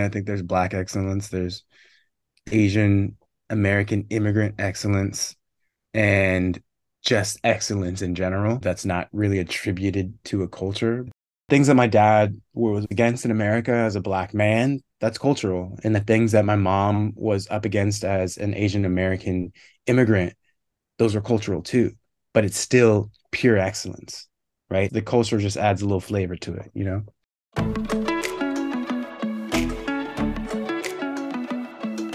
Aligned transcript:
I 0.00 0.08
think 0.08 0.26
there's 0.26 0.42
Black 0.42 0.74
excellence, 0.74 1.28
there's 1.28 1.64
Asian 2.50 3.16
American 3.48 4.06
immigrant 4.10 4.56
excellence, 4.58 5.36
and 5.94 6.60
just 7.02 7.38
excellence 7.44 8.02
in 8.02 8.14
general 8.14 8.58
that's 8.58 8.84
not 8.84 9.08
really 9.12 9.38
attributed 9.38 10.22
to 10.24 10.42
a 10.42 10.48
culture. 10.48 11.06
Things 11.48 11.66
that 11.66 11.74
my 11.74 11.86
dad 11.86 12.40
was 12.52 12.86
against 12.90 13.24
in 13.24 13.30
America 13.30 13.72
as 13.72 13.96
a 13.96 14.00
Black 14.00 14.34
man, 14.34 14.80
that's 15.00 15.18
cultural. 15.18 15.78
And 15.82 15.96
the 15.96 16.00
things 16.00 16.32
that 16.32 16.44
my 16.44 16.56
mom 16.56 17.12
was 17.16 17.48
up 17.50 17.64
against 17.64 18.04
as 18.04 18.36
an 18.36 18.54
Asian 18.54 18.84
American 18.84 19.52
immigrant, 19.86 20.34
those 20.98 21.16
are 21.16 21.22
cultural 21.22 21.62
too. 21.62 21.92
But 22.34 22.44
it's 22.44 22.58
still 22.58 23.10
pure 23.32 23.58
excellence, 23.58 24.28
right? 24.68 24.92
The 24.92 25.02
culture 25.02 25.38
just 25.38 25.56
adds 25.56 25.82
a 25.82 25.86
little 25.86 26.00
flavor 26.00 26.36
to 26.36 26.54
it, 26.54 26.70
you 26.74 26.84
know? 26.84 28.09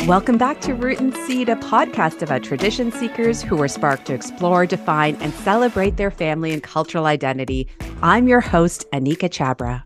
Welcome 0.08 0.38
back 0.38 0.62
to 0.62 0.76
Root 0.76 1.00
and 1.00 1.16
Seed, 1.16 1.50
a 1.50 1.55
podcast 1.55 2.22
about 2.22 2.44
tradition 2.44 2.91
seekers 2.91 3.41
who 3.41 3.59
are 3.59 3.68
sparked 3.68 4.05
to 4.05 4.14
explore, 4.14 4.68
define, 4.68 5.16
and 5.16 5.34
celebrate 5.34 5.98
their 5.98 6.12
family 6.12 6.54
and 6.54 6.62
cultural 6.62 7.08
identity. 7.08 7.68
I'm 8.04 8.28
your 8.28 8.40
host, 8.40 8.86
Anika 8.94 9.28
Chabra. 9.31 9.84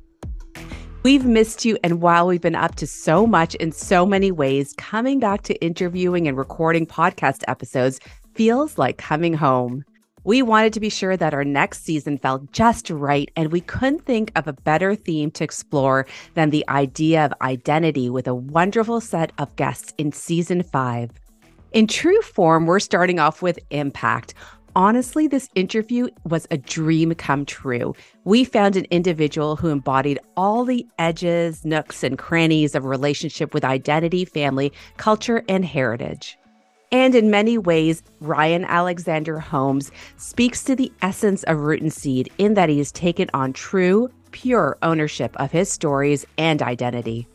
We've 1.03 1.25
missed 1.25 1.63
you, 1.63 1.77
and 1.85 2.01
while 2.01 2.27
we've 2.27 2.41
been 2.41 2.53
up 2.53 2.75
to 2.75 2.85
so 2.85 3.25
much 3.25 3.55
in 3.55 3.71
so 3.71 4.05
many 4.05 4.29
ways, 4.29 4.73
coming 4.77 5.21
back 5.21 5.43
to 5.43 5.53
interviewing 5.63 6.27
and 6.27 6.37
recording 6.37 6.85
podcast 6.85 7.45
episodes 7.47 8.01
feels 8.35 8.77
like 8.77 8.97
coming 8.97 9.33
home. 9.33 9.85
We 10.29 10.43
wanted 10.43 10.73
to 10.73 10.79
be 10.79 10.89
sure 10.89 11.17
that 11.17 11.33
our 11.33 11.43
next 11.43 11.83
season 11.83 12.19
felt 12.19 12.51
just 12.51 12.91
right, 12.91 13.31
and 13.35 13.51
we 13.51 13.61
couldn't 13.61 14.05
think 14.05 14.31
of 14.35 14.47
a 14.47 14.53
better 14.53 14.93
theme 14.93 15.31
to 15.31 15.43
explore 15.43 16.05
than 16.35 16.51
the 16.51 16.63
idea 16.69 17.25
of 17.25 17.33
identity 17.41 18.11
with 18.11 18.27
a 18.27 18.35
wonderful 18.35 19.01
set 19.01 19.31
of 19.39 19.55
guests 19.55 19.91
in 19.97 20.11
season 20.11 20.61
five. 20.61 21.09
In 21.71 21.87
true 21.87 22.21
form, 22.21 22.67
we're 22.67 22.79
starting 22.79 23.17
off 23.17 23.41
with 23.41 23.57
impact. 23.71 24.35
Honestly, 24.75 25.25
this 25.25 25.49
interview 25.55 26.09
was 26.25 26.45
a 26.51 26.59
dream 26.59 27.15
come 27.15 27.43
true. 27.43 27.95
We 28.23 28.43
found 28.43 28.75
an 28.75 28.85
individual 28.91 29.55
who 29.55 29.69
embodied 29.69 30.19
all 30.37 30.63
the 30.63 30.85
edges, 30.99 31.65
nooks, 31.65 32.03
and 32.03 32.19
crannies 32.19 32.75
of 32.75 32.85
relationship 32.85 33.55
with 33.55 33.65
identity, 33.65 34.25
family, 34.25 34.71
culture, 34.97 35.43
and 35.49 35.65
heritage. 35.65 36.37
And 36.91 37.13
in 37.13 37.29
many 37.29 37.57
ways, 37.57 38.01
Ryan 38.19 38.65
Alexander 38.65 39.39
Holmes 39.39 39.91
speaks 40.17 40.63
to 40.63 40.75
the 40.75 40.91
essence 41.03 41.43
of 41.43 41.59
Root 41.59 41.81
and 41.81 41.93
Seed 41.93 42.31
in 42.39 42.55
that 42.55 42.69
he 42.69 42.79
has 42.79 42.91
taken 42.91 43.29
on 43.33 43.53
true, 43.53 44.09
pure 44.31 44.77
ownership 44.81 45.35
of 45.39 45.51
his 45.51 45.71
stories 45.71 46.25
and 46.37 46.63
identity. 46.63 47.27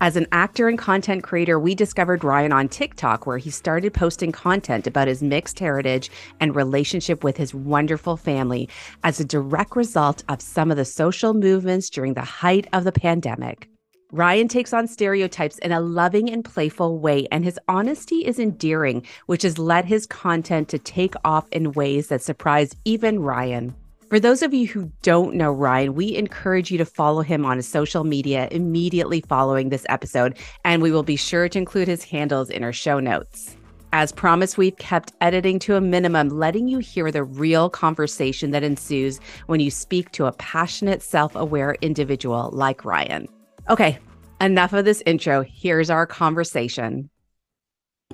As 0.00 0.16
an 0.16 0.26
actor 0.32 0.68
and 0.68 0.78
content 0.78 1.22
creator, 1.22 1.58
we 1.58 1.74
discovered 1.74 2.24
Ryan 2.24 2.52
on 2.52 2.68
TikTok, 2.68 3.26
where 3.26 3.38
he 3.38 3.50
started 3.50 3.94
posting 3.94 4.32
content 4.32 4.86
about 4.86 5.08
his 5.08 5.22
mixed 5.22 5.58
heritage 5.58 6.10
and 6.40 6.54
relationship 6.54 7.24
with 7.24 7.36
his 7.36 7.54
wonderful 7.54 8.16
family 8.16 8.68
as 9.02 9.18
a 9.18 9.24
direct 9.24 9.74
result 9.76 10.22
of 10.28 10.42
some 10.42 10.70
of 10.70 10.76
the 10.76 10.84
social 10.84 11.32
movements 11.32 11.88
during 11.88 12.14
the 12.14 12.22
height 12.22 12.66
of 12.72 12.84
the 12.84 12.92
pandemic. 12.92 13.68
Ryan 14.14 14.46
takes 14.46 14.72
on 14.72 14.86
stereotypes 14.86 15.58
in 15.58 15.72
a 15.72 15.80
loving 15.80 16.30
and 16.30 16.44
playful 16.44 17.00
way, 17.00 17.26
and 17.32 17.44
his 17.44 17.58
honesty 17.66 18.24
is 18.24 18.38
endearing, 18.38 19.04
which 19.26 19.42
has 19.42 19.58
led 19.58 19.86
his 19.86 20.06
content 20.06 20.68
to 20.68 20.78
take 20.78 21.14
off 21.24 21.48
in 21.50 21.72
ways 21.72 22.06
that 22.06 22.22
surprise 22.22 22.76
even 22.84 23.18
Ryan. 23.18 23.74
For 24.10 24.20
those 24.20 24.44
of 24.44 24.54
you 24.54 24.68
who 24.68 24.92
don't 25.02 25.34
know 25.34 25.50
Ryan, 25.50 25.94
we 25.94 26.14
encourage 26.14 26.70
you 26.70 26.78
to 26.78 26.84
follow 26.84 27.22
him 27.22 27.44
on 27.44 27.56
his 27.56 27.66
social 27.66 28.04
media 28.04 28.46
immediately 28.52 29.20
following 29.20 29.70
this 29.70 29.84
episode, 29.88 30.38
and 30.64 30.80
we 30.80 30.92
will 30.92 31.02
be 31.02 31.16
sure 31.16 31.48
to 31.48 31.58
include 31.58 31.88
his 31.88 32.04
handles 32.04 32.50
in 32.50 32.62
our 32.62 32.72
show 32.72 33.00
notes. 33.00 33.56
As 33.92 34.12
promised, 34.12 34.56
we've 34.56 34.78
kept 34.78 35.12
editing 35.22 35.58
to 35.60 35.74
a 35.74 35.80
minimum, 35.80 36.28
letting 36.28 36.68
you 36.68 36.78
hear 36.78 37.10
the 37.10 37.24
real 37.24 37.68
conversation 37.68 38.52
that 38.52 38.62
ensues 38.62 39.18
when 39.46 39.58
you 39.58 39.72
speak 39.72 40.12
to 40.12 40.26
a 40.26 40.32
passionate, 40.32 41.02
self 41.02 41.34
aware 41.34 41.74
individual 41.80 42.50
like 42.52 42.84
Ryan. 42.84 43.26
Okay, 43.70 43.98
enough 44.42 44.74
of 44.74 44.84
this 44.84 45.02
intro. 45.06 45.42
Here's 45.42 45.88
our 45.88 46.06
conversation. 46.06 47.08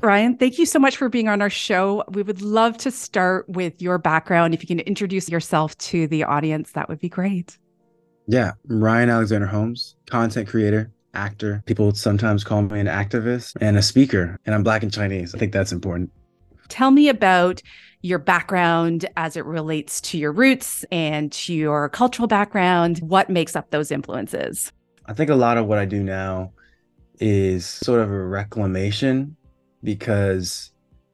Ryan, 0.00 0.36
thank 0.36 0.58
you 0.58 0.64
so 0.64 0.78
much 0.78 0.96
for 0.96 1.08
being 1.08 1.28
on 1.28 1.42
our 1.42 1.50
show. 1.50 2.04
We 2.08 2.22
would 2.22 2.40
love 2.40 2.78
to 2.78 2.90
start 2.92 3.48
with 3.48 3.82
your 3.82 3.98
background. 3.98 4.54
If 4.54 4.62
you 4.62 4.68
can 4.68 4.78
introduce 4.80 5.28
yourself 5.28 5.76
to 5.78 6.06
the 6.06 6.22
audience, 6.22 6.70
that 6.72 6.88
would 6.88 7.00
be 7.00 7.08
great. 7.08 7.58
Yeah, 8.28 8.52
I'm 8.70 8.82
Ryan 8.82 9.10
Alexander 9.10 9.48
Holmes, 9.48 9.96
content 10.08 10.48
creator, 10.48 10.92
actor. 11.14 11.64
People 11.66 11.92
sometimes 11.94 12.44
call 12.44 12.62
me 12.62 12.78
an 12.78 12.86
activist 12.86 13.56
and 13.60 13.76
a 13.76 13.82
speaker, 13.82 14.38
and 14.46 14.54
I'm 14.54 14.62
Black 14.62 14.84
and 14.84 14.92
Chinese. 14.92 15.34
I 15.34 15.38
think 15.38 15.52
that's 15.52 15.72
important. 15.72 16.12
Tell 16.68 16.92
me 16.92 17.08
about 17.08 17.60
your 18.02 18.20
background 18.20 19.04
as 19.16 19.36
it 19.36 19.44
relates 19.44 20.00
to 20.02 20.16
your 20.16 20.30
roots 20.30 20.84
and 20.92 21.32
to 21.32 21.52
your 21.52 21.88
cultural 21.88 22.28
background. 22.28 23.00
What 23.00 23.28
makes 23.28 23.56
up 23.56 23.70
those 23.70 23.90
influences? 23.90 24.72
I 25.10 25.12
think 25.12 25.28
a 25.28 25.34
lot 25.34 25.58
of 25.58 25.66
what 25.66 25.80
I 25.80 25.86
do 25.86 26.04
now 26.04 26.52
is 27.18 27.66
sort 27.66 28.00
of 28.00 28.12
a 28.12 28.24
reclamation 28.26 29.36
because 29.82 30.70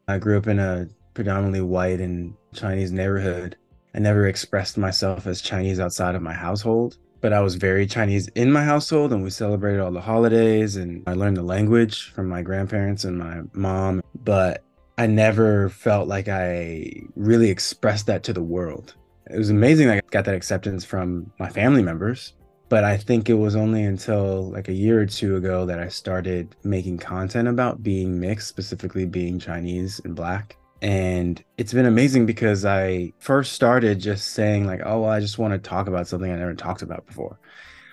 I 0.07 0.19
grew 0.19 0.37
up 0.37 0.49
in 0.49 0.59
a 0.59 0.87
predominantly 1.15 1.63
white 1.63 2.03
and 2.03 2.35
Chinese 2.53 2.93
neighborhood. 2.93 3.57
I 3.95 4.01
never 4.01 4.27
expressed 4.27 4.77
myself 4.77 5.27
as 5.27 5.41
Chinese 5.41 5.81
outside 5.81 6.15
of 6.15 6.21
my 6.21 6.35
household, 6.35 6.99
but 7.23 7.33
I 7.33 7.41
was 7.41 7.55
very 7.55 7.87
Chinese 7.87 8.29
in 8.35 8.53
my 8.53 8.63
household 8.63 9.15
and 9.15 9.25
we 9.25 9.31
celebrated 9.31 9.81
all 9.81 9.91
the 9.91 10.03
holidays 10.03 10.77
and 10.77 11.03
I 11.07 11.15
learned 11.15 11.39
the 11.39 11.43
language 11.43 12.11
from 12.11 12.29
my 12.29 12.43
grandparents 12.43 13.05
and 13.05 13.19
my 13.19 13.41
mom, 13.55 14.03
but 14.15 14.63
I 14.99 15.07
never 15.07 15.71
felt 15.71 16.07
like 16.07 16.29
I 16.29 17.01
really 17.15 17.49
expressed 17.49 18.05
that 18.09 18.25
to 18.25 18.35
the 18.35 18.43
world. 18.43 18.95
It 19.31 19.39
was 19.39 19.49
amazing 19.49 19.89
that 19.89 19.97
I 19.97 20.01
got 20.11 20.27
that 20.27 20.35
acceptance 20.35 20.85
from 20.85 21.33
my 21.39 21.49
family 21.49 21.83
members 21.83 22.35
but 22.69 22.85
I 22.85 22.97
think 22.97 23.29
it 23.29 23.35
was 23.35 23.55
only 23.55 23.85
until 23.85 24.51
like 24.51 24.69
a 24.69 24.73
year 24.73 25.01
or 25.01 25.07
two 25.07 25.37
ago 25.37 25.67
that 25.67 25.79
I 25.79 25.89
started 25.89 26.57
making 26.65 26.99
content 26.99 27.49
about 27.49 27.83
being 27.83 28.19
mixed, 28.19 28.49
specifically 28.49 29.07
being 29.07 29.39
Chinese 29.39 30.01
and 30.05 30.15
black. 30.15 30.57
And 30.83 31.43
it's 31.57 31.73
been 31.73 31.87
amazing 31.87 32.27
because 32.27 32.65
I 32.65 33.13
first 33.19 33.53
started 33.53 33.99
just 33.99 34.33
saying, 34.33 34.67
like, 34.67 34.81
oh, 34.85 35.03
well, 35.03 35.11
I 35.11 35.21
just 35.21 35.39
want 35.39 35.53
to 35.53 35.59
talk 35.59 35.89
about 35.89 36.07
something 36.07 36.31
I 36.31 36.37
never 36.37 36.55
talked 36.55 36.83
about 36.83 37.07
before. 37.07 37.39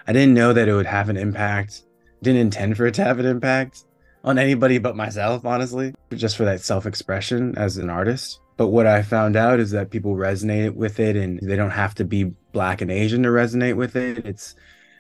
I 0.06 0.12
didn't 0.14 0.34
know 0.34 0.52
that 0.52 0.68
it 0.68 0.74
would 0.74 0.86
have 0.86 1.10
an 1.10 1.18
impact, 1.18 1.84
didn't 2.22 2.42
intend 2.42 2.76
for 2.76 2.86
it 2.86 2.96
to 2.96 3.04
have 3.04 3.20
an 3.20 3.26
impact 3.26 3.86
on 4.24 4.38
anybody 4.38 4.80
but 4.80 4.96
myself, 4.96 5.46
honestly, 5.46 5.94
just 6.14 6.36
for 6.36 6.46
that 6.46 6.62
self 6.62 6.86
expression 6.86 7.58
as 7.58 7.78
an 7.78 7.90
artist. 7.90 8.40
But 8.56 8.68
what 8.68 8.86
I 8.86 9.02
found 9.02 9.36
out 9.36 9.60
is 9.60 9.72
that 9.72 9.90
people 9.90 10.16
resonate 10.16 10.76
with 10.76 11.00
it 11.00 11.16
and 11.16 11.40
they 11.42 11.56
don't 11.56 11.72
have 11.72 11.96
to 11.96 12.06
be 12.06 12.26
black 12.52 12.82
and 12.82 12.92
Asian 12.92 13.24
to 13.24 13.30
resonate 13.30 13.76
with 13.76 13.96
it. 13.96 14.26
It's 14.26 14.56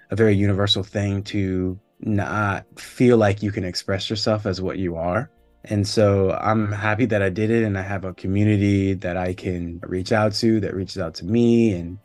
a 0.10 0.16
very 0.16 0.36
universal 0.36 0.84
thing 0.84 1.24
to 1.24 1.80
not 2.00 2.66
feel 2.80 3.18
like 3.18 3.44
you 3.44 3.52
can 3.52 3.64
express 3.64 4.10
yourself 4.10 4.46
as 4.46 4.62
what 4.62 4.78
you 4.78 4.96
are. 4.96 5.30
And 5.66 5.88
so 5.88 6.32
I'm 6.42 6.72
happy 6.72 7.06
that 7.06 7.22
I 7.22 7.30
did 7.30 7.50
it 7.50 7.64
and 7.64 7.78
I 7.78 7.82
have 7.82 8.04
a 8.04 8.14
community 8.14 8.94
that 8.96 9.16
I 9.16 9.34
can 9.34 9.80
reach 9.84 10.12
out 10.12 10.34
to 10.34 10.60
that 10.60 10.74
reaches 10.74 10.98
out 10.98 11.14
to 11.16 11.26
me 11.26 11.74
and 11.74 11.98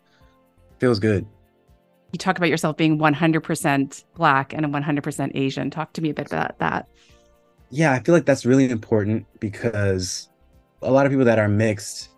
feels 0.78 1.00
good. 1.00 1.26
You 2.12 2.19
talk 2.19 2.38
about 2.38 2.48
yourself 2.48 2.76
being 2.76 2.98
100% 2.98 4.04
black 4.15 4.53
and 4.53 4.66
100% 4.66 5.30
Asian. 5.34 5.70
Talk 5.70 5.92
to 5.94 6.03
me 6.03 6.10
a 6.10 6.15
bit 6.15 6.26
about 6.26 6.59
that. 6.59 6.88
Yeah, 7.70 7.92
I 7.92 8.00
feel 8.00 8.15
like 8.15 8.25
that's 8.25 8.47
really 8.47 8.70
important 8.70 9.26
because 9.41 10.28
a 10.83 10.91
lot 10.91 11.06
of 11.06 11.12
people 11.12 11.25
that 11.25 11.39
are 11.39 11.49
mixed, 11.49 12.11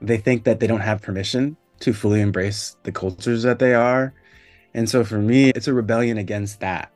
they 0.00 0.16
think 0.16 0.44
that 0.44 0.60
they 0.60 0.66
don't 0.66 0.80
have 0.80 1.02
permission 1.02 1.56
to 1.80 1.92
fully 1.92 2.20
embrace 2.20 2.76
the 2.82 2.92
cultures 2.92 3.42
that 3.42 3.58
they 3.58 3.74
are. 3.74 4.14
And 4.74 4.88
so 4.88 5.04
for 5.04 5.18
me, 5.18 5.50
it's 5.50 5.68
a 5.68 5.74
rebellion 5.74 6.18
against 6.18 6.60
that. 6.60 6.92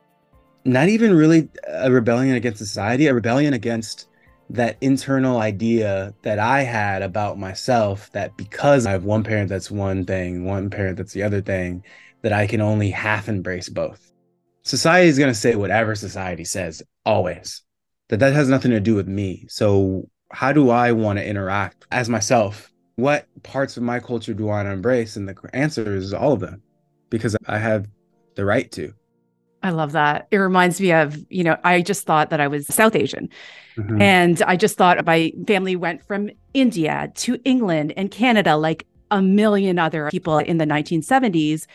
Not 0.65 0.89
even 0.89 1.13
really 1.13 1.49
a 1.67 1.91
rebellion 1.91 2.35
against 2.35 2.59
society, 2.59 3.07
a 3.07 3.13
rebellion 3.13 3.53
against 3.53 4.07
that 4.49 4.77
internal 4.81 5.39
idea 5.39 6.13
that 6.21 6.39
I 6.39 6.61
had 6.61 7.01
about 7.01 7.39
myself 7.39 8.11
that 8.11 8.35
because 8.37 8.85
I 8.85 8.91
have 8.91 9.03
one 9.03 9.23
parent 9.23 9.49
that's 9.49 9.71
one 9.71 10.05
thing, 10.05 10.45
one 10.45 10.69
parent 10.69 10.97
that's 10.97 11.13
the 11.13 11.23
other 11.23 11.41
thing, 11.41 11.83
that 12.21 12.33
I 12.33 12.47
can 12.47 12.61
only 12.61 12.89
half 12.89 13.27
embrace 13.27 13.69
both. 13.69 14.11
Society 14.63 15.09
is 15.09 15.17
going 15.17 15.31
to 15.31 15.39
say 15.39 15.55
whatever 15.55 15.95
society 15.95 16.45
says, 16.45 16.83
always. 17.05 17.61
That 18.09 18.19
that 18.19 18.33
has 18.33 18.49
nothing 18.49 18.71
to 18.71 18.79
do 18.79 18.95
with 18.95 19.07
me. 19.07 19.45
So 19.49 20.09
how 20.33 20.51
do 20.51 20.69
I 20.69 20.91
want 20.91 21.19
to 21.19 21.25
interact 21.25 21.85
as 21.91 22.09
myself? 22.09 22.71
What 22.95 23.27
parts 23.43 23.77
of 23.77 23.83
my 23.83 23.99
culture 23.99 24.33
do 24.33 24.45
I 24.45 24.55
want 24.55 24.67
to 24.67 24.71
embrace? 24.71 25.15
And 25.15 25.27
the 25.27 25.35
answer 25.53 25.95
is 25.95 26.13
all 26.13 26.33
of 26.33 26.39
them 26.39 26.61
because 27.09 27.37
I 27.45 27.59
have 27.59 27.87
the 28.35 28.43
right 28.43 28.71
to. 28.73 28.93
I 29.61 29.69
love 29.69 29.93
that. 29.93 30.27
It 30.31 30.37
reminds 30.37 30.81
me 30.81 30.91
of, 30.91 31.17
you 31.29 31.43
know, 31.43 31.57
I 31.63 31.81
just 31.81 32.05
thought 32.05 32.31
that 32.31 32.41
I 32.41 32.47
was 32.47 32.67
South 32.67 32.95
Asian. 32.95 33.29
Mm-hmm. 33.77 34.01
And 34.01 34.41
I 34.41 34.57
just 34.57 34.75
thought 34.77 35.03
my 35.05 35.31
family 35.47 35.75
went 35.75 36.05
from 36.05 36.29
India 36.53 37.11
to 37.15 37.39
England 37.45 37.93
and 37.95 38.11
Canada 38.11 38.57
like 38.57 38.85
a 39.09 39.21
million 39.21 39.79
other 39.79 40.09
people 40.09 40.39
in 40.39 40.57
the 40.57 40.65
1970s. 40.65 41.65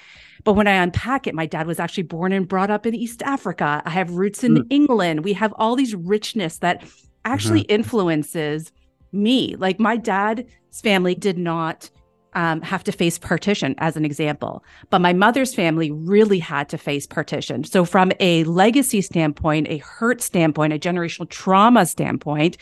But 0.45 0.53
when 0.53 0.67
I 0.67 0.73
unpack 0.73 1.27
it, 1.27 1.35
my 1.35 1.47
dad 1.47 1.67
was 1.67 1.81
actually 1.81 2.03
born 2.03 2.33
and 2.33 2.47
brought 2.47 2.71
up 2.71 2.85
in 2.85 2.95
East 2.95 3.23
Africa. 3.23 3.83
I 3.85 3.91
have 3.91 4.11
roots 4.11 4.45
in 4.45 4.57
mm. 4.57 4.67
England. 4.69 5.25
We 5.25 5.33
have 5.33 5.55
all 5.57 5.75
these 5.75 5.95
richness 5.95 6.59
that 6.59 6.85
actually 7.29 7.63
mm-hmm. 7.63 7.75
influences 7.75 8.73
me. 9.13 9.57
Like 9.57 9.79
my 9.79 9.97
dad's 9.97 10.45
family 10.83 11.15
did 11.15 11.39
not 11.39 11.91
um, 12.35 12.61
have 12.63 12.85
to 12.85 12.93
face 12.93 13.19
partition, 13.19 13.75
as 13.79 13.97
an 13.97 14.05
example. 14.05 14.63
But 14.91 15.01
my 15.01 15.13
mother's 15.13 15.55
family 15.55 15.91
really 15.91 16.39
had 16.39 16.69
to 16.69 16.79
face 16.79 17.07
partition. 17.07 17.65
So, 17.65 17.85
from 17.85 18.13
a 18.21 18.45
legacy 18.45 19.01
standpoint, 19.01 19.67
a 19.69 19.79
hurt 19.79 20.21
standpoint, 20.21 20.73
a 20.73 20.79
generational 20.79 21.29
trauma 21.29 21.87
standpoint, 21.87 22.57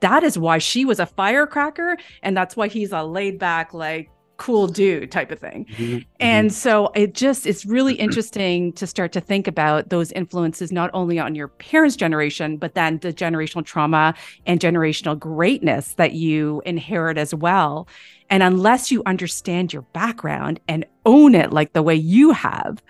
that 0.00 0.24
is 0.24 0.36
why 0.36 0.58
she 0.58 0.84
was 0.84 0.98
a 1.00 1.06
firecracker. 1.06 1.96
And 2.22 2.36
that's 2.36 2.56
why 2.56 2.68
he's 2.68 2.92
a 2.92 3.02
laid 3.02 3.38
back, 3.38 3.72
like, 3.72 4.10
cool 4.36 4.66
dude 4.66 5.10
type 5.10 5.30
of 5.30 5.38
thing. 5.38 5.66
Mm-hmm. 5.66 5.84
mm-hmm. 5.84 5.98
And 6.20 6.52
so 6.52 6.90
it 6.94 7.14
just 7.14 7.46
it's 7.46 7.64
really 7.64 7.94
interesting 7.94 8.72
to 8.74 8.86
start 8.86 9.12
to 9.12 9.20
think 9.20 9.46
about 9.46 9.90
those 9.90 10.10
influences 10.12 10.72
not 10.72 10.90
only 10.92 11.18
on 11.18 11.34
your 11.34 11.48
parents' 11.48 11.96
generation, 11.96 12.56
but 12.56 12.74
then 12.74 12.98
the 12.98 13.12
generational 13.12 13.64
trauma 13.64 14.14
and 14.46 14.58
generational 14.60 15.18
greatness 15.18 15.94
that 15.94 16.12
you 16.12 16.62
inherit 16.64 17.18
as 17.18 17.34
well. 17.34 17.86
And 18.30 18.42
unless 18.42 18.90
you 18.90 19.02
understand 19.06 19.72
your 19.72 19.82
background 19.82 20.60
and 20.66 20.86
own 21.04 21.34
it 21.34 21.52
like 21.52 21.72
the 21.72 21.82
way 21.82 21.94
you 21.94 22.30
have, 22.32 22.82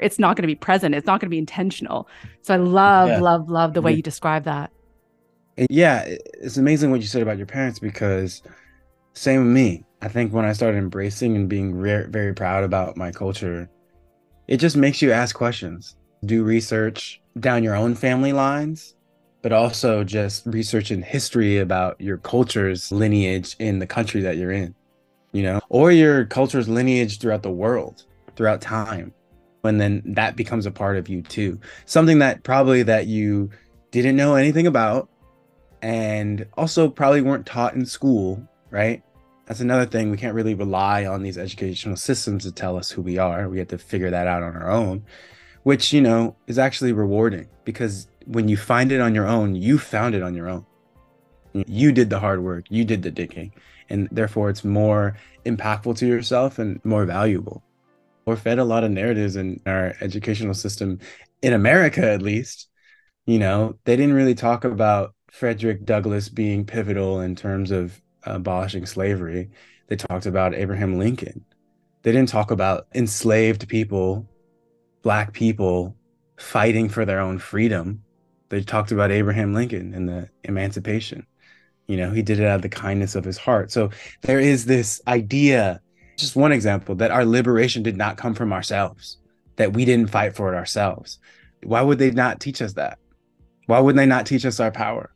it's 0.00 0.18
not 0.18 0.36
going 0.36 0.42
to 0.42 0.46
be 0.46 0.54
present. 0.54 0.94
It's 0.94 1.06
not 1.06 1.20
going 1.20 1.26
to 1.26 1.30
be 1.30 1.38
intentional. 1.38 2.08
So 2.42 2.54
I 2.54 2.56
love, 2.56 3.08
yeah. 3.08 3.20
love, 3.20 3.50
love 3.50 3.74
the 3.74 3.82
way 3.82 3.92
mm-hmm. 3.92 3.96
you 3.96 4.02
describe 4.02 4.44
that. 4.44 4.70
Yeah, 5.68 6.04
it's 6.06 6.56
amazing 6.56 6.90
what 6.90 7.00
you 7.00 7.06
said 7.06 7.20
about 7.20 7.36
your 7.36 7.46
parents 7.46 7.78
because 7.78 8.42
same 9.14 9.44
with 9.44 9.52
me. 9.52 9.84
I 10.00 10.08
think 10.08 10.32
when 10.32 10.44
I 10.44 10.52
started 10.52 10.78
embracing 10.78 11.36
and 11.36 11.48
being 11.48 11.74
re- 11.74 12.06
very 12.08 12.34
proud 12.34 12.64
about 12.64 12.96
my 12.96 13.12
culture, 13.12 13.68
it 14.48 14.56
just 14.56 14.76
makes 14.76 15.00
you 15.00 15.12
ask 15.12 15.34
questions, 15.34 15.96
do 16.24 16.42
research 16.42 17.20
down 17.38 17.62
your 17.62 17.76
own 17.76 17.94
family 17.94 18.32
lines, 18.32 18.96
but 19.42 19.52
also 19.52 20.02
just 20.04 20.46
research 20.46 20.90
in 20.90 21.02
history 21.02 21.58
about 21.58 22.00
your 22.00 22.16
culture's 22.18 22.90
lineage 22.90 23.56
in 23.58 23.78
the 23.78 23.86
country 23.86 24.20
that 24.22 24.36
you're 24.36 24.52
in, 24.52 24.74
you 25.32 25.42
know, 25.42 25.60
or 25.68 25.92
your 25.92 26.24
culture's 26.26 26.68
lineage 26.68 27.18
throughout 27.18 27.42
the 27.42 27.50
world, 27.50 28.04
throughout 28.36 28.60
time. 28.60 29.12
And 29.64 29.80
then 29.80 30.02
that 30.04 30.34
becomes 30.34 30.66
a 30.66 30.70
part 30.72 30.96
of 30.96 31.08
you 31.08 31.22
too. 31.22 31.60
Something 31.86 32.18
that 32.18 32.42
probably 32.42 32.82
that 32.82 33.06
you 33.06 33.50
didn't 33.92 34.16
know 34.16 34.34
anything 34.34 34.66
about 34.66 35.08
and 35.82 36.46
also 36.56 36.88
probably 36.88 37.20
weren't 37.20 37.46
taught 37.46 37.74
in 37.74 37.86
school 37.86 38.48
right? 38.72 39.02
That's 39.46 39.60
another 39.60 39.86
thing. 39.86 40.10
We 40.10 40.16
can't 40.16 40.34
really 40.34 40.54
rely 40.54 41.04
on 41.06 41.22
these 41.22 41.38
educational 41.38 41.96
systems 41.96 42.44
to 42.44 42.52
tell 42.52 42.76
us 42.76 42.90
who 42.90 43.02
we 43.02 43.18
are. 43.18 43.48
We 43.48 43.58
have 43.58 43.68
to 43.68 43.78
figure 43.78 44.10
that 44.10 44.26
out 44.26 44.42
on 44.42 44.56
our 44.56 44.70
own, 44.70 45.04
which, 45.62 45.92
you 45.92 46.00
know, 46.00 46.34
is 46.46 46.58
actually 46.58 46.92
rewarding 46.92 47.48
because 47.64 48.08
when 48.26 48.48
you 48.48 48.56
find 48.56 48.90
it 48.90 49.00
on 49.00 49.14
your 49.14 49.26
own, 49.26 49.54
you 49.54 49.78
found 49.78 50.14
it 50.14 50.22
on 50.22 50.34
your 50.34 50.48
own. 50.48 50.66
You 51.52 51.92
did 51.92 52.08
the 52.08 52.18
hard 52.18 52.42
work, 52.42 52.64
you 52.70 52.84
did 52.84 53.02
the 53.02 53.10
digging, 53.10 53.52
and 53.90 54.08
therefore 54.10 54.48
it's 54.48 54.64
more 54.64 55.18
impactful 55.44 55.98
to 55.98 56.06
yourself 56.06 56.58
and 56.58 56.82
more 56.84 57.04
valuable. 57.04 57.62
We're 58.24 58.36
fed 58.36 58.58
a 58.58 58.64
lot 58.64 58.84
of 58.84 58.90
narratives 58.90 59.36
in 59.36 59.60
our 59.66 59.94
educational 60.00 60.54
system, 60.54 61.00
in 61.42 61.52
America 61.52 62.10
at 62.10 62.22
least. 62.22 62.68
You 63.26 63.38
know, 63.38 63.76
they 63.84 63.96
didn't 63.96 64.14
really 64.14 64.34
talk 64.34 64.64
about 64.64 65.14
Frederick 65.30 65.84
Douglass 65.84 66.28
being 66.28 66.64
pivotal 66.64 67.20
in 67.20 67.36
terms 67.36 67.70
of 67.70 68.01
abolishing 68.24 68.86
slavery, 68.86 69.50
they 69.88 69.96
talked 69.96 70.26
about 70.26 70.54
Abraham 70.54 70.98
Lincoln. 70.98 71.44
They 72.02 72.12
didn't 72.12 72.28
talk 72.28 72.50
about 72.50 72.86
enslaved 72.94 73.68
people, 73.68 74.26
black 75.02 75.32
people 75.32 75.96
fighting 76.36 76.88
for 76.88 77.04
their 77.04 77.20
own 77.20 77.38
freedom. 77.38 78.02
They 78.48 78.62
talked 78.62 78.92
about 78.92 79.10
Abraham 79.10 79.54
Lincoln 79.54 79.94
and 79.94 80.08
the 80.08 80.28
emancipation. 80.44 81.26
You 81.86 81.96
know, 81.96 82.10
he 82.10 82.22
did 82.22 82.40
it 82.40 82.46
out 82.46 82.56
of 82.56 82.62
the 82.62 82.68
kindness 82.68 83.14
of 83.14 83.24
his 83.24 83.38
heart. 83.38 83.70
So 83.70 83.90
there 84.22 84.40
is 84.40 84.64
this 84.66 85.00
idea, 85.06 85.80
just 86.16 86.36
one 86.36 86.52
example, 86.52 86.94
that 86.96 87.10
our 87.10 87.24
liberation 87.24 87.82
did 87.82 87.96
not 87.96 88.16
come 88.16 88.34
from 88.34 88.52
ourselves, 88.52 89.18
that 89.56 89.72
we 89.72 89.84
didn't 89.84 90.10
fight 90.10 90.34
for 90.34 90.52
it 90.52 90.56
ourselves. 90.56 91.18
Why 91.62 91.82
would 91.82 91.98
they 91.98 92.10
not 92.10 92.40
teach 92.40 92.62
us 92.62 92.74
that? 92.74 92.98
Why 93.66 93.78
would 93.78 93.96
they 93.96 94.06
not 94.06 94.26
teach 94.26 94.44
us 94.44 94.58
our 94.60 94.72
power? 94.72 95.14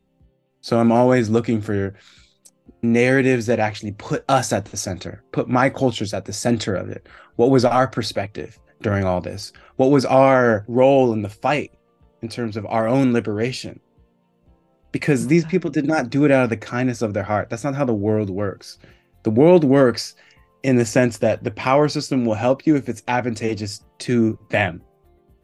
So 0.61 0.79
I'm 0.79 0.93
always 0.93 1.29
looking 1.29 1.61
for 1.61 1.95
narratives 2.83 3.47
that 3.47 3.59
actually 3.59 3.93
put 3.93 4.25
us 4.29 4.53
at 4.53 4.67
the 4.67 4.77
center, 4.77 5.23
put 5.33 5.49
my 5.49 5.69
cultures 5.69 6.15
at 6.15 6.25
the 6.25 6.33
center 6.33 6.75
of 6.75 6.89
it. 6.89 7.09
What 7.37 7.51
was 7.51 7.65
our 7.65 7.87
perspective 7.87 8.59
during 8.83 9.05
all 9.05 9.21
this? 9.21 9.53
What 9.77 9.91
was 9.91 10.05
our 10.05 10.65
role 10.69 11.13
in 11.13 11.23
the 11.23 11.29
fight 11.29 11.73
in 12.23 12.29
terms 12.29 12.57
of 12.57 12.67
our 12.67 12.87
own 12.87 13.13
liberation? 13.13 13.81
Because 14.93 15.27
these 15.27 15.43
mm-hmm. 15.43 15.51
people 15.51 15.71
did 15.71 15.87
not 15.87 16.11
do 16.11 16.25
it 16.25 16.31
out 16.31 16.45
of 16.45 16.51
the 16.51 16.57
kindness 16.57 17.03
of 17.03 17.13
their 17.13 17.23
heart. 17.23 17.51
That's 17.51 17.65
not 17.65 17.75
how 17.75 17.85
the 17.85 17.95
world 17.95 18.31
works. 18.31 18.79
The 19.25 19.31
world 19.31 19.65
works 19.65 20.15
in 20.63 20.77
the 20.77 20.85
sense 20.85 21.19
that 21.19 21.45
the 21.45 21.51
power 21.51 21.89
system 21.89 22.25
will 22.25 22.35
help 22.35 22.67
you 22.67 22.77
if 22.77 22.89
it's 22.89 23.03
advantageous 23.09 23.85
to 23.99 24.39
them. 24.49 24.83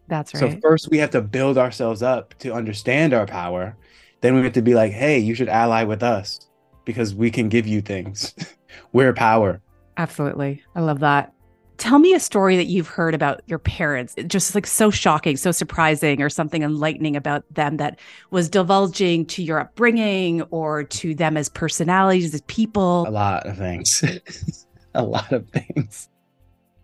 That's 0.08 0.34
right. 0.34 0.52
So 0.52 0.60
first 0.60 0.90
we 0.90 0.98
have 0.98 1.10
to 1.10 1.20
build 1.20 1.58
ourselves 1.58 2.02
up 2.02 2.34
to 2.38 2.52
understand 2.52 3.12
our 3.14 3.26
power. 3.26 3.76
Then 4.20 4.34
we 4.34 4.42
have 4.42 4.52
to 4.54 4.62
be 4.62 4.74
like, 4.74 4.92
hey, 4.92 5.18
you 5.18 5.34
should 5.34 5.48
ally 5.48 5.84
with 5.84 6.02
us 6.02 6.48
because 6.84 7.14
we 7.14 7.30
can 7.30 7.48
give 7.48 7.66
you 7.66 7.80
things. 7.80 8.34
We're 8.92 9.12
power. 9.12 9.60
Absolutely. 9.96 10.62
I 10.74 10.80
love 10.80 11.00
that. 11.00 11.32
Tell 11.78 11.98
me 11.98 12.14
a 12.14 12.20
story 12.20 12.56
that 12.56 12.66
you've 12.66 12.86
heard 12.86 13.14
about 13.14 13.42
your 13.46 13.58
parents, 13.58 14.14
just 14.26 14.54
like 14.54 14.66
so 14.66 14.90
shocking, 14.90 15.36
so 15.36 15.50
surprising, 15.50 16.22
or 16.22 16.30
something 16.30 16.62
enlightening 16.62 17.16
about 17.16 17.44
them 17.52 17.78
that 17.78 17.98
was 18.30 18.48
divulging 18.48 19.26
to 19.26 19.42
your 19.42 19.58
upbringing 19.58 20.42
or 20.50 20.84
to 20.84 21.14
them 21.14 21.36
as 21.36 21.48
personalities, 21.48 22.34
as 22.34 22.40
people. 22.42 23.04
A 23.08 23.10
lot 23.10 23.46
of 23.46 23.58
things. 23.58 24.66
a 24.94 25.02
lot 25.02 25.32
of 25.32 25.48
things. 25.48 26.08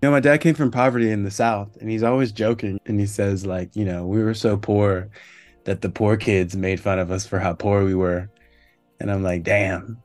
You 0.03 0.09
know, 0.09 0.13
my 0.13 0.21
dad 0.21 0.39
came 0.39 0.55
from 0.55 0.71
poverty 0.71 1.11
in 1.11 1.23
the 1.23 1.31
South, 1.31 1.77
and 1.81 1.91
he's 1.91 2.03
always 2.03 2.33
joking. 2.33 2.81
And 2.87 2.99
he 2.99 3.07
says, 3.07 3.47
like, 3.47 3.75
you 3.77 3.85
know, 3.85 4.07
we 4.07 4.23
were 4.23 4.35
so 4.35 4.57
poor 4.57 5.11
that 5.65 5.83
the 5.83 5.91
poor 5.91 6.17
kids 6.17 6.57
made 6.57 6.81
fun 6.81 6.99
of 6.99 7.11
us 7.11 7.27
for 7.27 7.39
how 7.39 7.53
poor 7.53 7.85
we 7.85 7.95
were. 7.95 8.31
And 9.01 9.11
I'm 9.11 9.23
like, 9.23 9.43
damn. 9.43 10.03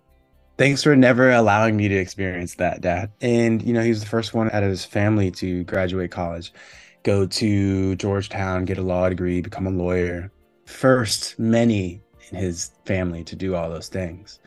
Thanks 0.58 0.84
for 0.84 0.96
never 0.96 1.32
allowing 1.32 1.76
me 1.76 1.88
to 1.88 1.96
experience 1.96 2.56
that, 2.56 2.82
dad. 2.82 3.12
And, 3.22 3.62
you 3.64 3.74
know, 3.74 3.82
he 3.82 3.90
was 3.90 4.02
the 4.02 4.06
first 4.06 4.34
one 4.34 4.52
out 4.52 4.64
of 4.64 4.70
his 4.70 4.86
family 4.86 5.32
to 5.32 5.64
graduate 5.64 6.12
college, 6.12 6.54
go 7.02 7.26
to 7.26 7.96
Georgetown, 7.96 8.66
get 8.66 8.78
a 8.78 8.84
law 8.84 9.10
degree, 9.10 9.42
become 9.42 9.66
a 9.66 9.72
lawyer. 9.72 10.32
First, 10.66 11.40
many 11.40 12.04
in 12.30 12.38
his 12.38 12.72
family 12.86 13.24
to 13.24 13.36
do 13.36 13.56
all 13.56 13.70
those 13.70 13.90
things. 13.90 14.40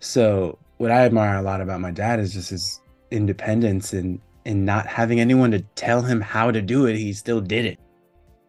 So, 0.00 0.58
what 0.78 0.90
I 0.90 1.04
admire 1.04 1.36
a 1.36 1.42
lot 1.42 1.60
about 1.60 1.80
my 1.80 1.90
dad 1.90 2.18
is 2.18 2.32
just 2.32 2.50
his 2.50 2.80
independence 3.10 3.92
and 3.92 4.20
and 4.46 4.64
not 4.64 4.86
having 4.86 5.18
anyone 5.18 5.50
to 5.50 5.60
tell 5.74 6.02
him 6.02 6.20
how 6.20 6.52
to 6.52 6.62
do 6.62 6.86
it, 6.86 6.96
he 6.96 7.12
still 7.12 7.40
did 7.40 7.64
it. 7.64 7.80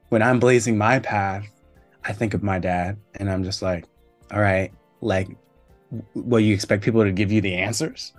When 0.09 0.21
I'm 0.21 0.39
blazing 0.39 0.77
my 0.77 0.99
path, 0.99 1.47
I 2.03 2.13
think 2.13 2.35
of 2.35 2.43
my 2.43 2.59
dad 2.59 2.97
and 3.15 3.29
I'm 3.29 3.43
just 3.43 3.63
like, 3.63 3.85
all 4.31 4.39
right, 4.39 4.71
like 5.01 5.29
what 6.13 6.39
you 6.39 6.53
expect 6.53 6.83
people 6.83 7.03
to 7.03 7.11
give 7.11 7.31
you 7.31 7.41
the 7.41 7.55
answers? 7.55 8.13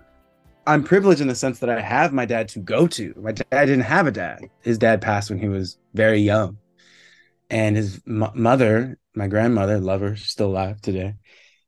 I'm 0.67 0.85
privileged 0.85 1.21
in 1.21 1.29
the 1.29 1.35
sense 1.35 1.61
that 1.61 1.71
i 1.71 1.81
have 1.81 2.13
my 2.13 2.27
dad 2.27 2.49
to 2.51 2.59
go 2.59 2.87
to. 2.89 3.15
My 3.17 3.33
dad 3.33 3.67
didn't 3.67 3.81
have 3.81 4.07
a 4.07 4.11
dad. 4.11 4.41
His 4.63 4.77
dad 4.79 5.01
passed 5.01 5.31
when 5.31 5.39
he 5.39 5.49
was 5.49 5.79
very 5.95 6.21
young. 6.21 6.59
And 7.51 7.77
his 7.77 8.01
m- 8.07 8.31
mother 8.35 8.99
my 9.15 9.27
grandmother 9.27 9.81
love 9.81 10.01
her 10.01 10.15
she's 10.15 10.31
still 10.31 10.49
alive 10.49 10.81
today 10.81 11.15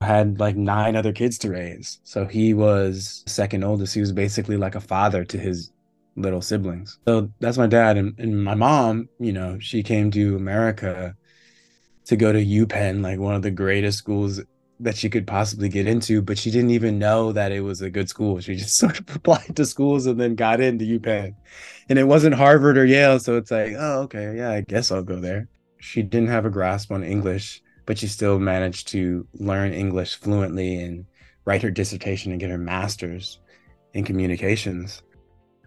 had 0.02 0.38
like 0.40 0.56
nine 0.56 0.96
other 0.96 1.12
kids 1.12 1.36
to 1.38 1.50
raise. 1.50 2.00
So 2.04 2.24
he 2.24 2.54
was 2.54 3.22
second 3.26 3.64
oldest. 3.64 3.94
He 3.94 4.00
was 4.00 4.12
basically 4.12 4.56
like 4.56 4.74
a 4.74 4.80
father 4.80 5.24
to 5.26 5.38
his 5.38 5.72
little 6.16 6.40
siblings. 6.40 6.98
So 7.06 7.30
that's 7.38 7.58
my 7.58 7.66
dad. 7.66 7.98
And, 7.98 8.18
and 8.18 8.42
my 8.42 8.54
mom 8.54 9.08
you 9.18 9.32
know 9.32 9.58
she 9.58 9.82
came 9.82 10.10
to 10.12 10.36
america 10.36 11.14
to 12.06 12.16
go 12.16 12.32
to 12.32 12.44
UPenn, 12.44 13.02
like 13.02 13.18
one 13.18 13.34
of 13.34 13.42
the 13.42 13.50
greatest 13.50 13.98
schools 13.98 14.40
that 14.80 14.96
she 14.96 15.10
could 15.10 15.26
possibly 15.26 15.68
get 15.68 15.86
into, 15.86 16.22
but 16.22 16.38
she 16.38 16.50
didn't 16.50 16.70
even 16.70 16.98
know 16.98 17.32
that 17.32 17.52
it 17.52 17.60
was 17.60 17.82
a 17.82 17.90
good 17.90 18.08
school. 18.08 18.40
She 18.40 18.56
just 18.56 18.76
sort 18.78 18.98
of 18.98 19.14
applied 19.14 19.54
to 19.56 19.66
schools 19.66 20.06
and 20.06 20.18
then 20.18 20.34
got 20.34 20.60
into 20.60 20.84
UPenn. 20.84 21.34
And 21.88 21.98
it 21.98 22.04
wasn't 22.04 22.34
Harvard 22.34 22.78
or 22.78 22.84
Yale. 22.84 23.20
So 23.20 23.36
it's 23.36 23.50
like, 23.50 23.74
oh, 23.78 24.02
okay, 24.02 24.36
yeah, 24.36 24.50
I 24.50 24.62
guess 24.62 24.90
I'll 24.90 25.02
go 25.02 25.20
there. 25.20 25.48
She 25.78 26.02
didn't 26.02 26.28
have 26.28 26.46
a 26.46 26.50
grasp 26.50 26.92
on 26.92 27.04
English, 27.04 27.62
but 27.86 27.98
she 27.98 28.06
still 28.06 28.38
managed 28.38 28.88
to 28.88 29.26
learn 29.34 29.72
English 29.72 30.16
fluently 30.16 30.82
and 30.82 31.04
write 31.44 31.62
her 31.62 31.70
dissertation 31.70 32.32
and 32.32 32.40
get 32.40 32.50
her 32.50 32.58
master's 32.58 33.38
in 33.94 34.04
communications. 34.04 35.02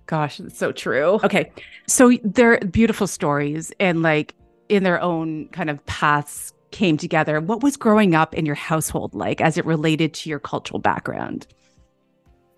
Gosh, 0.05 0.39
it's 0.39 0.57
so 0.57 0.71
true. 0.71 1.19
Okay. 1.23 1.51
So 1.87 2.13
they're 2.23 2.59
beautiful 2.59 3.07
stories 3.07 3.71
and 3.79 4.01
like 4.01 4.35
in 4.69 4.83
their 4.83 5.01
own 5.01 5.47
kind 5.49 5.69
of 5.69 5.85
paths 5.85 6.53
came 6.73 6.97
together. 6.97 7.39
What 7.39 7.63
was 7.63 7.77
growing 7.77 8.15
up 8.15 8.33
in 8.33 8.45
your 8.45 8.55
household 8.55 9.13
like 9.13 9.39
as 9.39 9.57
it 9.57 9.65
related 9.65 10.13
to 10.15 10.29
your 10.29 10.39
cultural 10.39 10.79
background? 10.79 11.47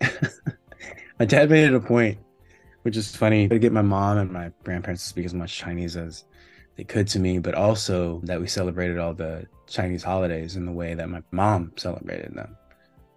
my 0.00 1.24
dad 1.24 1.50
made 1.50 1.64
it 1.64 1.74
a 1.74 1.80
point, 1.80 2.18
which 2.82 2.96
is 2.96 3.14
funny, 3.14 3.48
to 3.48 3.58
get 3.58 3.72
my 3.72 3.82
mom 3.82 4.18
and 4.18 4.32
my 4.32 4.50
grandparents 4.64 5.02
to 5.04 5.08
speak 5.08 5.26
as 5.26 5.34
much 5.34 5.56
Chinese 5.56 5.96
as 5.96 6.24
they 6.76 6.84
could 6.84 7.06
to 7.08 7.18
me, 7.18 7.38
but 7.38 7.54
also 7.54 8.20
that 8.24 8.40
we 8.40 8.46
celebrated 8.46 8.98
all 8.98 9.14
the 9.14 9.46
Chinese 9.66 10.02
holidays 10.02 10.56
in 10.56 10.66
the 10.66 10.72
way 10.72 10.94
that 10.94 11.08
my 11.08 11.22
mom 11.30 11.72
celebrated 11.76 12.34
them. 12.34 12.56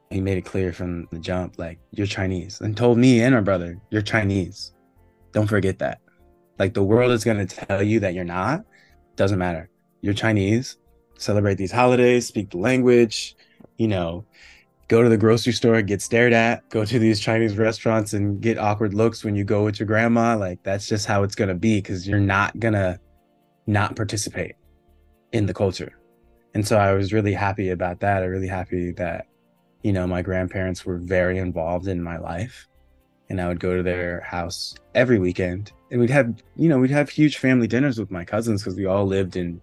He 0.09 0.21
made 0.21 0.37
it 0.37 0.45
clear 0.45 0.73
from 0.73 1.07
the 1.11 1.19
jump, 1.19 1.59
like, 1.59 1.77
you're 1.91 2.07
Chinese, 2.07 2.61
and 2.61 2.75
told 2.75 2.97
me 2.97 3.21
and 3.21 3.35
our 3.35 3.41
brother, 3.41 3.79
you're 3.91 4.01
Chinese. 4.01 4.73
Don't 5.33 5.47
forget 5.47 5.79
that. 5.79 5.99
Like, 6.57 6.73
the 6.73 6.83
world 6.83 7.11
is 7.11 7.23
going 7.23 7.45
to 7.45 7.55
tell 7.55 7.83
you 7.83 7.99
that 7.99 8.13
you're 8.13 8.23
not. 8.23 8.65
Doesn't 9.15 9.37
matter. 9.37 9.69
You're 10.01 10.13
Chinese. 10.13 10.77
Celebrate 11.19 11.55
these 11.55 11.71
holidays, 11.71 12.27
speak 12.27 12.49
the 12.49 12.57
language, 12.57 13.35
you 13.77 13.87
know, 13.87 14.25
go 14.87 15.03
to 15.03 15.09
the 15.09 15.17
grocery 15.17 15.53
store, 15.53 15.81
get 15.81 16.01
stared 16.01 16.33
at, 16.33 16.67
go 16.69 16.85
to 16.85 16.97
these 16.97 17.19
Chinese 17.19 17.57
restaurants 17.57 18.13
and 18.13 18.41
get 18.41 18.57
awkward 18.57 18.93
looks 18.93 19.23
when 19.23 19.35
you 19.35 19.43
go 19.43 19.63
with 19.63 19.79
your 19.79 19.85
grandma. 19.85 20.35
Like, 20.35 20.63
that's 20.63 20.87
just 20.87 21.05
how 21.05 21.23
it's 21.23 21.35
going 21.35 21.49
to 21.49 21.55
be 21.55 21.77
because 21.77 22.07
you're 22.07 22.19
not 22.19 22.59
going 22.59 22.73
to 22.73 22.99
not 23.67 23.95
participate 23.95 24.55
in 25.31 25.45
the 25.45 25.53
culture. 25.53 25.99
And 26.53 26.65
so 26.65 26.77
I 26.77 26.93
was 26.93 27.13
really 27.13 27.33
happy 27.33 27.69
about 27.69 27.99
that. 27.99 28.23
I'm 28.23 28.29
really 28.29 28.47
happy 28.47 28.91
that, 28.93 29.27
you 29.83 29.93
know, 29.93 30.07
my 30.07 30.21
grandparents 30.21 30.85
were 30.85 30.97
very 30.97 31.37
involved 31.37 31.87
in 31.87 32.01
my 32.01 32.17
life. 32.17 32.67
And 33.29 33.39
I 33.39 33.47
would 33.47 33.59
go 33.59 33.77
to 33.77 33.83
their 33.83 34.21
house 34.21 34.73
every 34.95 35.19
weekend. 35.19 35.71
And 35.91 35.99
we'd 35.99 36.09
have, 36.09 36.41
you 36.55 36.67
know, 36.67 36.79
we'd 36.79 36.89
have 36.89 37.09
huge 37.09 37.37
family 37.37 37.67
dinners 37.67 37.99
with 37.99 38.09
my 38.09 38.25
cousins 38.25 38.63
because 38.63 38.75
we 38.75 38.87
all 38.87 39.05
lived 39.05 39.35
in 39.35 39.61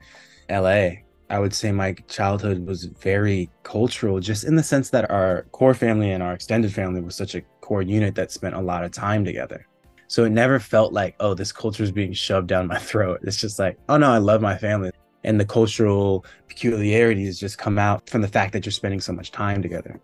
LA. 0.48 0.90
I 1.28 1.38
would 1.38 1.54
say 1.54 1.72
my 1.72 1.92
childhood 2.08 2.66
was 2.66 2.84
very 2.84 3.50
cultural, 3.64 4.20
just 4.20 4.44
in 4.44 4.54
the 4.54 4.62
sense 4.62 4.90
that 4.90 5.10
our 5.10 5.42
core 5.52 5.74
family 5.74 6.12
and 6.12 6.22
our 6.22 6.32
extended 6.32 6.72
family 6.72 7.00
was 7.00 7.16
such 7.16 7.34
a 7.34 7.42
core 7.60 7.82
unit 7.82 8.14
that 8.14 8.30
spent 8.30 8.54
a 8.54 8.60
lot 8.60 8.84
of 8.84 8.92
time 8.92 9.24
together. 9.24 9.66
So 10.08 10.24
it 10.24 10.30
never 10.30 10.60
felt 10.60 10.92
like, 10.92 11.16
oh, 11.18 11.34
this 11.34 11.50
culture 11.50 11.82
is 11.82 11.90
being 11.90 12.12
shoved 12.12 12.46
down 12.46 12.68
my 12.68 12.78
throat. 12.90 13.20
It's 13.24 13.40
just 13.40 13.58
like, 13.58 13.78
oh 13.88 13.96
no, 13.96 14.10
I 14.10 14.18
love 14.18 14.40
my 14.40 14.56
family. 14.56 14.92
And 15.24 15.40
the 15.40 15.44
cultural 15.44 16.24
peculiarities 16.46 17.40
just 17.40 17.58
come 17.58 17.78
out 17.78 18.08
from 18.08 18.22
the 18.22 18.28
fact 18.28 18.52
that 18.52 18.64
you're 18.64 18.72
spending 18.72 19.00
so 19.00 19.12
much 19.12 19.32
time 19.32 19.62
together. 19.62 20.00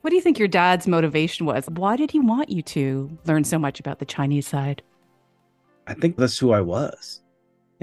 What 0.00 0.10
do 0.10 0.16
you 0.16 0.22
think 0.22 0.38
your 0.38 0.48
dad's 0.48 0.88
motivation 0.88 1.46
was? 1.46 1.66
Why 1.70 1.96
did 1.96 2.10
he 2.10 2.18
want 2.18 2.50
you 2.50 2.60
to 2.62 3.16
learn 3.24 3.44
so 3.44 3.58
much 3.58 3.80
about 3.80 4.00
the 4.00 4.04
Chinese 4.04 4.46
side? 4.46 4.82
I 5.86 5.94
think 5.94 6.16
that's 6.16 6.38
who 6.38 6.52
I 6.52 6.60
was. 6.60 7.22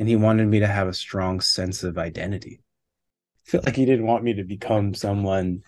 And 0.01 0.09
he 0.09 0.15
wanted 0.15 0.47
me 0.47 0.59
to 0.61 0.67
have 0.67 0.87
a 0.87 0.95
strong 0.95 1.41
sense 1.41 1.83
of 1.83 1.99
identity. 1.99 2.59
I 3.45 3.51
feel 3.51 3.61
like 3.63 3.75
he 3.75 3.85
didn't 3.85 4.07
want 4.07 4.23
me 4.23 4.33
to 4.33 4.43
become 4.43 4.95
someone 4.95 5.61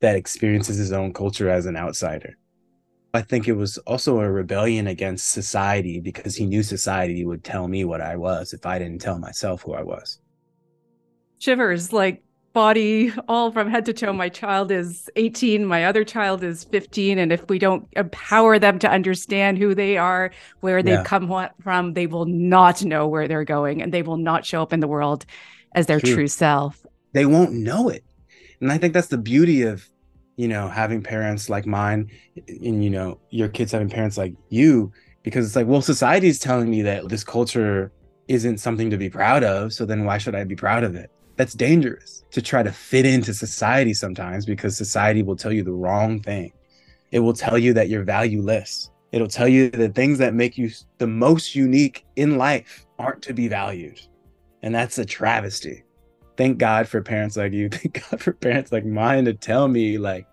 that 0.00 0.16
experiences 0.16 0.78
his 0.78 0.90
own 0.90 1.12
culture 1.12 1.50
as 1.50 1.66
an 1.66 1.76
outsider. 1.76 2.38
I 3.12 3.20
think 3.20 3.46
it 3.46 3.52
was 3.52 3.76
also 3.76 4.20
a 4.20 4.30
rebellion 4.30 4.86
against 4.86 5.28
society 5.28 6.00
because 6.00 6.34
he 6.34 6.46
knew 6.46 6.62
society 6.62 7.26
would 7.26 7.44
tell 7.44 7.68
me 7.68 7.84
what 7.84 8.00
I 8.00 8.16
was 8.16 8.54
if 8.54 8.64
I 8.64 8.78
didn't 8.78 9.02
tell 9.02 9.18
myself 9.18 9.60
who 9.60 9.74
I 9.74 9.82
was. 9.82 10.18
Shivers, 11.38 11.92
like 11.92 12.24
body 12.54 13.12
all 13.28 13.52
from 13.52 13.68
head 13.68 13.84
to 13.84 13.92
toe. 13.92 14.12
My 14.12 14.30
child 14.30 14.70
is 14.70 15.10
18, 15.16 15.66
my 15.66 15.84
other 15.84 16.04
child 16.04 16.42
is 16.42 16.64
15. 16.64 17.18
And 17.18 17.32
if 17.32 17.46
we 17.50 17.58
don't 17.58 17.86
empower 17.92 18.58
them 18.58 18.78
to 18.78 18.90
understand 18.90 19.58
who 19.58 19.74
they 19.74 19.98
are, 19.98 20.30
where 20.60 20.78
yeah. 20.78 21.04
come 21.04 21.50
from, 21.62 21.92
they 21.92 22.06
will 22.06 22.24
not 22.24 22.82
know 22.82 23.06
where 23.06 23.28
they're 23.28 23.44
going 23.44 23.82
and 23.82 23.92
they 23.92 24.02
will 24.02 24.16
not 24.16 24.46
show 24.46 24.62
up 24.62 24.72
in 24.72 24.80
the 24.80 24.88
world 24.88 25.26
as 25.74 25.86
their 25.86 26.00
true, 26.00 26.14
true 26.14 26.28
self. 26.28 26.86
They 27.12 27.26
won't 27.26 27.52
know 27.52 27.90
it. 27.90 28.04
And 28.60 28.72
I 28.72 28.78
think 28.78 28.94
that's 28.94 29.08
the 29.08 29.18
beauty 29.18 29.62
of 29.62 29.86
you 30.36 30.48
know, 30.48 30.68
having 30.68 31.02
parents 31.02 31.48
like 31.48 31.66
mine 31.66 32.10
and, 32.48 32.82
you 32.82 32.90
know, 32.90 33.18
your 33.30 33.48
kids 33.48 33.72
having 33.72 33.88
parents 33.88 34.18
like 34.18 34.34
you, 34.48 34.92
because 35.22 35.46
it's 35.46 35.56
like, 35.56 35.66
well, 35.66 35.80
society 35.80 36.28
is 36.28 36.38
telling 36.38 36.70
me 36.70 36.82
that 36.82 37.08
this 37.08 37.22
culture 37.22 37.92
isn't 38.28 38.58
something 38.58 38.90
to 38.90 38.96
be 38.96 39.08
proud 39.08 39.44
of. 39.44 39.72
So 39.72 39.84
then 39.84 40.04
why 40.04 40.18
should 40.18 40.34
I 40.34 40.44
be 40.44 40.56
proud 40.56 40.82
of 40.82 40.94
it? 40.94 41.10
That's 41.36 41.54
dangerous 41.54 42.24
to 42.30 42.40
try 42.40 42.62
to 42.62 42.72
fit 42.72 43.06
into 43.06 43.34
society 43.34 43.94
sometimes 43.94 44.46
because 44.46 44.76
society 44.76 45.22
will 45.22 45.36
tell 45.36 45.52
you 45.52 45.62
the 45.62 45.72
wrong 45.72 46.20
thing. 46.20 46.52
It 47.10 47.20
will 47.20 47.32
tell 47.32 47.58
you 47.58 47.72
that 47.74 47.88
you're 47.88 48.04
valueless. 48.04 48.90
It'll 49.12 49.28
tell 49.28 49.48
you 49.48 49.70
the 49.70 49.88
things 49.88 50.18
that 50.18 50.34
make 50.34 50.58
you 50.58 50.70
the 50.98 51.06
most 51.06 51.54
unique 51.54 52.04
in 52.16 52.36
life 52.38 52.86
aren't 52.98 53.22
to 53.22 53.32
be 53.32 53.48
valued. 53.48 54.00
And 54.62 54.74
that's 54.74 54.98
a 54.98 55.04
travesty 55.04 55.84
thank 56.36 56.58
God 56.58 56.88
for 56.88 57.02
parents 57.02 57.36
like 57.36 57.52
you. 57.52 57.68
Thank 57.70 58.04
God 58.10 58.20
for 58.20 58.32
parents 58.32 58.72
like 58.72 58.84
mine 58.84 59.24
to 59.26 59.34
tell 59.34 59.68
me, 59.68 59.98
like, 59.98 60.26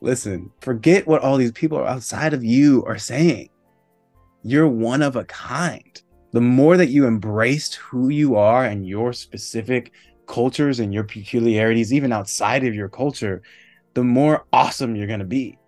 listen, 0.00 0.50
forget 0.60 1.06
what 1.06 1.22
all 1.22 1.36
these 1.36 1.52
people 1.52 1.78
outside 1.84 2.34
of 2.34 2.44
you 2.44 2.84
are 2.86 2.98
saying. 2.98 3.48
You're 4.42 4.68
one 4.68 5.02
of 5.02 5.16
a 5.16 5.24
kind. 5.24 6.00
The 6.32 6.40
more 6.40 6.76
that 6.76 6.88
you 6.88 7.06
embraced 7.06 7.76
who 7.76 8.08
you 8.08 8.36
are 8.36 8.64
and 8.64 8.86
your 8.86 9.12
specific 9.12 9.92
cultures 10.26 10.80
and 10.80 10.92
your 10.92 11.04
peculiarities, 11.04 11.92
even 11.92 12.12
outside 12.12 12.64
of 12.64 12.74
your 12.74 12.88
culture, 12.88 13.42
the 13.94 14.04
more 14.04 14.44
awesome 14.52 14.96
you're 14.96 15.06
going 15.06 15.18
to 15.18 15.24
be. 15.24 15.58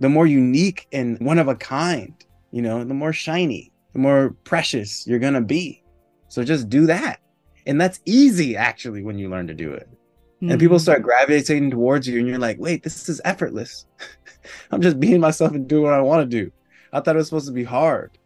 The 0.00 0.08
more 0.08 0.26
unique 0.26 0.86
and 0.92 1.18
one 1.20 1.38
of 1.38 1.48
a 1.48 1.54
kind, 1.54 2.14
you 2.50 2.60
know, 2.60 2.84
the 2.84 2.94
more 2.94 3.12
shiny, 3.12 3.72
the 3.92 3.98
more 3.98 4.36
precious 4.44 5.06
you're 5.06 5.18
going 5.18 5.34
to 5.34 5.40
be. 5.40 5.82
So 6.28 6.44
just 6.44 6.68
do 6.68 6.86
that. 6.86 7.20
And 7.66 7.80
that's 7.80 8.00
easy 8.04 8.56
actually 8.56 9.02
when 9.02 9.18
you 9.18 9.28
learn 9.28 9.46
to 9.46 9.54
do 9.54 9.72
it. 9.72 9.88
Mm-hmm. 10.36 10.50
and 10.50 10.60
people 10.60 10.78
start 10.78 11.00
gravitating 11.00 11.70
towards 11.70 12.06
you 12.06 12.18
and 12.18 12.28
you're 12.28 12.38
like 12.38 12.58
wait 12.60 12.82
this 12.82 13.08
is 13.08 13.22
effortless. 13.24 13.86
I'm 14.70 14.82
just 14.82 15.00
being 15.00 15.18
myself 15.18 15.52
and 15.52 15.66
doing 15.66 15.84
what 15.84 15.94
i 15.94 16.00
want 16.02 16.30
to 16.30 16.44
do. 16.44 16.52
I 16.92 17.00
thought 17.00 17.16
it 17.16 17.18
was 17.18 17.28
supposed 17.28 17.46
to 17.46 17.54
be 17.54 17.64
hard. 17.64 18.18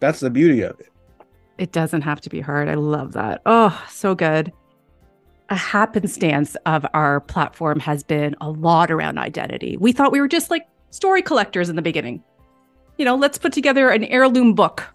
That's 0.00 0.20
the 0.20 0.30
beauty 0.30 0.62
of 0.62 0.80
it. 0.80 0.88
It 1.58 1.72
doesn't 1.72 2.00
have 2.02 2.22
to 2.22 2.30
be 2.30 2.40
hard. 2.40 2.70
I 2.70 2.74
love 2.74 3.12
that. 3.12 3.42
Oh 3.44 3.84
so 3.90 4.14
good 4.14 4.50
a 5.50 5.56
happenstance 5.56 6.56
of 6.66 6.84
our 6.94 7.20
platform 7.20 7.80
has 7.80 8.02
been 8.02 8.34
a 8.40 8.50
lot 8.50 8.90
around 8.90 9.18
identity 9.18 9.76
we 9.76 9.92
thought 9.92 10.12
we 10.12 10.20
were 10.20 10.28
just 10.28 10.50
like 10.50 10.66
story 10.90 11.22
collectors 11.22 11.68
in 11.68 11.76
the 11.76 11.82
beginning 11.82 12.22
you 12.96 13.04
know 13.04 13.16
let's 13.16 13.38
put 13.38 13.52
together 13.52 13.90
an 13.90 14.04
heirloom 14.04 14.54
book 14.54 14.94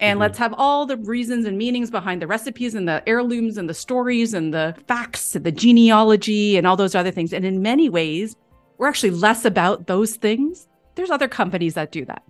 and 0.00 0.16
mm-hmm. 0.16 0.22
let's 0.22 0.38
have 0.38 0.54
all 0.56 0.86
the 0.86 0.96
reasons 0.96 1.44
and 1.44 1.58
meanings 1.58 1.90
behind 1.90 2.22
the 2.22 2.26
recipes 2.26 2.74
and 2.74 2.88
the 2.88 3.02
heirlooms 3.06 3.58
and 3.58 3.68
the 3.68 3.74
stories 3.74 4.34
and 4.34 4.52
the 4.52 4.74
facts 4.86 5.36
and 5.36 5.44
the 5.44 5.52
genealogy 5.52 6.56
and 6.56 6.66
all 6.66 6.76
those 6.76 6.94
other 6.94 7.10
things. 7.10 7.32
And 7.32 7.44
in 7.44 7.62
many 7.62 7.88
ways, 7.88 8.34
we're 8.78 8.88
actually 8.88 9.10
less 9.10 9.44
about 9.44 9.86
those 9.86 10.16
things. 10.16 10.66
There's 10.94 11.10
other 11.10 11.28
companies 11.28 11.74
that 11.74 11.92
do 11.92 12.04
that. 12.06 12.22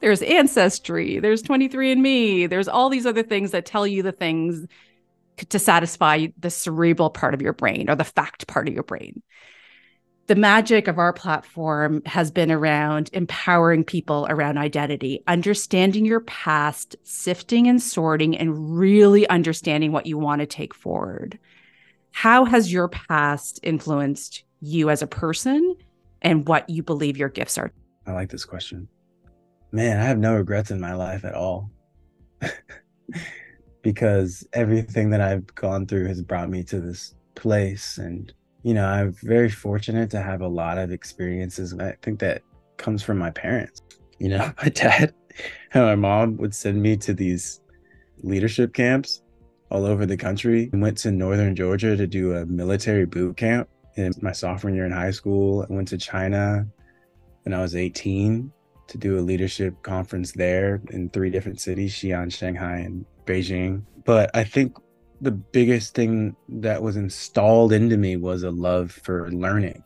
There's 0.00 0.20
Ancestry, 0.20 1.18
there's 1.18 1.42
23andMe, 1.42 2.50
there's 2.50 2.68
all 2.68 2.90
these 2.90 3.06
other 3.06 3.22
things 3.22 3.52
that 3.52 3.64
tell 3.64 3.86
you 3.86 4.02
the 4.02 4.12
things 4.12 4.66
to 5.36 5.58
satisfy 5.58 6.26
the 6.38 6.50
cerebral 6.50 7.10
part 7.10 7.34
of 7.34 7.42
your 7.42 7.52
brain 7.52 7.90
or 7.90 7.96
the 7.96 8.04
fact 8.04 8.46
part 8.46 8.68
of 8.68 8.74
your 8.74 8.82
brain 8.82 9.22
the 10.26 10.34
magic 10.34 10.88
of 10.88 10.98
our 10.98 11.12
platform 11.12 12.02
has 12.06 12.30
been 12.30 12.50
around 12.50 13.10
empowering 13.12 13.84
people 13.84 14.26
around 14.30 14.56
identity, 14.56 15.22
understanding 15.26 16.06
your 16.06 16.20
past, 16.20 16.96
sifting 17.02 17.68
and 17.68 17.82
sorting, 17.82 18.36
and 18.36 18.78
really 18.78 19.28
understanding 19.28 19.92
what 19.92 20.06
you 20.06 20.16
want 20.16 20.40
to 20.40 20.46
take 20.46 20.74
forward. 20.74 21.38
How 22.12 22.46
has 22.46 22.72
your 22.72 22.88
past 22.88 23.60
influenced 23.62 24.44
you 24.60 24.88
as 24.88 25.02
a 25.02 25.06
person 25.06 25.76
and 26.22 26.48
what 26.48 26.70
you 26.70 26.82
believe 26.82 27.18
your 27.18 27.28
gifts 27.28 27.58
are? 27.58 27.70
I 28.06 28.12
like 28.12 28.30
this 28.30 28.46
question. 28.46 28.88
Man, 29.72 30.00
I 30.00 30.04
have 30.04 30.18
no 30.18 30.36
regrets 30.36 30.70
in 30.70 30.80
my 30.80 30.94
life 30.94 31.24
at 31.24 31.34
all. 31.34 31.70
because 33.84 34.44
everything 34.54 35.10
that 35.10 35.20
I've 35.20 35.46
gone 35.54 35.86
through 35.86 36.08
has 36.08 36.22
brought 36.22 36.50
me 36.50 36.64
to 36.64 36.80
this 36.80 37.14
place 37.36 37.98
and 37.98 38.32
you 38.64 38.72
know, 38.72 38.86
I'm 38.86 39.12
very 39.22 39.50
fortunate 39.50 40.10
to 40.12 40.22
have 40.22 40.40
a 40.40 40.48
lot 40.48 40.78
of 40.78 40.90
experiences. 40.90 41.78
I 41.78 41.94
think 42.00 42.18
that 42.20 42.40
comes 42.78 43.02
from 43.02 43.18
my 43.18 43.30
parents. 43.30 43.82
You 44.18 44.30
know, 44.30 44.52
my 44.62 44.70
dad 44.70 45.14
and 45.74 45.84
my 45.84 45.94
mom 45.94 46.38
would 46.38 46.54
send 46.54 46.82
me 46.82 46.96
to 46.96 47.12
these 47.12 47.60
leadership 48.22 48.72
camps 48.72 49.22
all 49.70 49.84
over 49.84 50.06
the 50.06 50.16
country. 50.16 50.70
I 50.72 50.78
went 50.78 50.96
to 50.98 51.12
northern 51.12 51.54
Georgia 51.54 51.94
to 51.94 52.06
do 52.06 52.32
a 52.36 52.46
military 52.46 53.04
boot 53.04 53.36
camp 53.36 53.68
in 53.96 54.12
my 54.22 54.32
sophomore 54.32 54.74
year 54.74 54.86
in 54.86 54.92
high 54.92 55.10
school. 55.10 55.66
I 55.68 55.72
went 55.72 55.88
to 55.88 55.98
China 55.98 56.66
when 57.42 57.52
I 57.52 57.60
was 57.60 57.76
18 57.76 58.50
to 58.86 58.98
do 58.98 59.18
a 59.18 59.20
leadership 59.20 59.74
conference 59.82 60.32
there 60.32 60.80
in 60.90 61.10
three 61.10 61.28
different 61.28 61.60
cities 61.60 61.94
Xi'an, 61.94 62.32
Shanghai, 62.32 62.78
and 62.78 63.04
Beijing. 63.26 63.82
But 64.04 64.30
I 64.34 64.44
think 64.44 64.76
the 65.20 65.30
biggest 65.30 65.94
thing 65.94 66.36
that 66.48 66.82
was 66.82 66.96
installed 66.96 67.72
into 67.72 67.96
me 67.96 68.16
was 68.16 68.42
a 68.42 68.50
love 68.50 68.92
for 68.92 69.30
learning. 69.30 69.82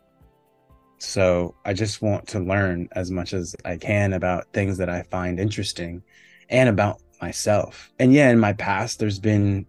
So 0.99 1.55
I 1.65 1.75
just 1.75 2.03
want 2.03 2.27
to 2.29 2.41
learn 2.41 2.89
as 2.93 3.11
much 3.11 3.33
as 3.33 3.55
I 3.65 3.77
can 3.77 4.15
about 4.15 4.53
things 4.53 4.79
that 4.79 4.89
I 4.89 5.03
find 5.03 5.39
interesting 5.39 6.03
and 6.49 6.69
about 6.69 7.01
myself. 7.21 7.93
And 7.99 8.13
yeah, 8.13 8.31
in 8.31 8.39
my 8.39 8.53
past, 8.53 8.99
there's 8.99 9.21
been 9.21 9.65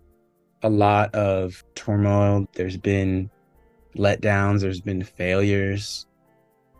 a 0.64 0.70
lot 0.70 1.14
of 1.14 1.64
turmoil, 1.76 2.48
there's 2.54 2.78
been 2.78 3.30
letdowns, 3.96 4.62
there's 4.62 4.82
been 4.82 5.04
failures. 5.04 6.08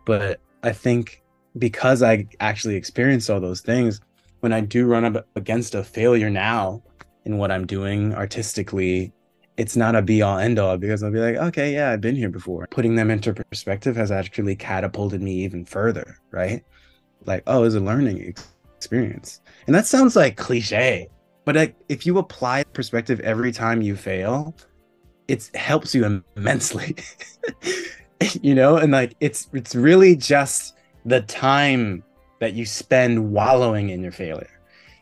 But 0.04 0.40
I 0.62 0.72
think 0.72 1.22
because 1.58 2.02
I 2.02 2.26
actually 2.40 2.76
experienced 2.76 3.30
all 3.30 3.40
those 3.40 3.60
things, 3.60 4.00
when 4.40 4.52
I 4.52 4.60
do 4.60 4.86
run 4.86 5.04
up 5.04 5.26
against 5.36 5.74
a 5.74 5.84
failure 5.84 6.30
now 6.30 6.82
in 7.24 7.38
what 7.38 7.50
I'm 7.50 7.66
doing 7.66 8.14
artistically, 8.14 9.12
it's 9.56 9.76
not 9.76 9.94
a 9.94 10.02
be 10.02 10.22
all 10.22 10.38
end 10.38 10.58
all 10.58 10.78
because 10.78 11.02
I'll 11.02 11.12
be 11.12 11.20
like, 11.20 11.36
okay, 11.36 11.72
yeah, 11.72 11.90
I've 11.90 12.00
been 12.00 12.16
here 12.16 12.30
before. 12.30 12.66
Putting 12.70 12.94
them 12.94 13.10
into 13.10 13.32
perspective 13.34 13.96
has 13.96 14.10
actually 14.10 14.56
catapulted 14.56 15.22
me 15.22 15.32
even 15.44 15.64
further, 15.64 16.16
right? 16.30 16.64
Like, 17.26 17.42
oh, 17.46 17.64
it's 17.64 17.74
a 17.74 17.80
learning 17.80 18.34
experience. 18.76 19.40
And 19.66 19.74
that 19.74 19.86
sounds 19.86 20.16
like 20.16 20.36
cliche, 20.36 21.08
but 21.44 21.56
like, 21.56 21.76
if 21.88 22.06
you 22.06 22.18
apply 22.18 22.64
perspective 22.64 23.20
every 23.20 23.52
time 23.52 23.82
you 23.82 23.96
fail, 23.96 24.54
it 25.28 25.50
helps 25.54 25.94
you 25.94 26.22
immensely. 26.36 26.96
you 28.42 28.54
know, 28.54 28.76
and 28.76 28.92
like 28.92 29.14
it's 29.20 29.48
it's 29.52 29.74
really 29.74 30.16
just 30.16 30.76
the 31.04 31.22
time 31.22 32.02
that 32.40 32.54
you 32.54 32.66
spend 32.66 33.32
wallowing 33.32 33.90
in 33.90 34.02
your 34.02 34.12
failure. 34.12 34.50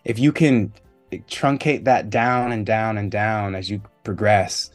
If 0.05 0.19
you 0.19 0.33
can 0.33 0.73
truncate 1.13 1.85
that 1.85 2.11
down 2.11 2.53
and 2.53 2.67
down 2.67 2.99
and 2.99 3.11
down 3.11 3.55
as 3.55 3.71
you 3.71 3.81
progress, 4.05 4.71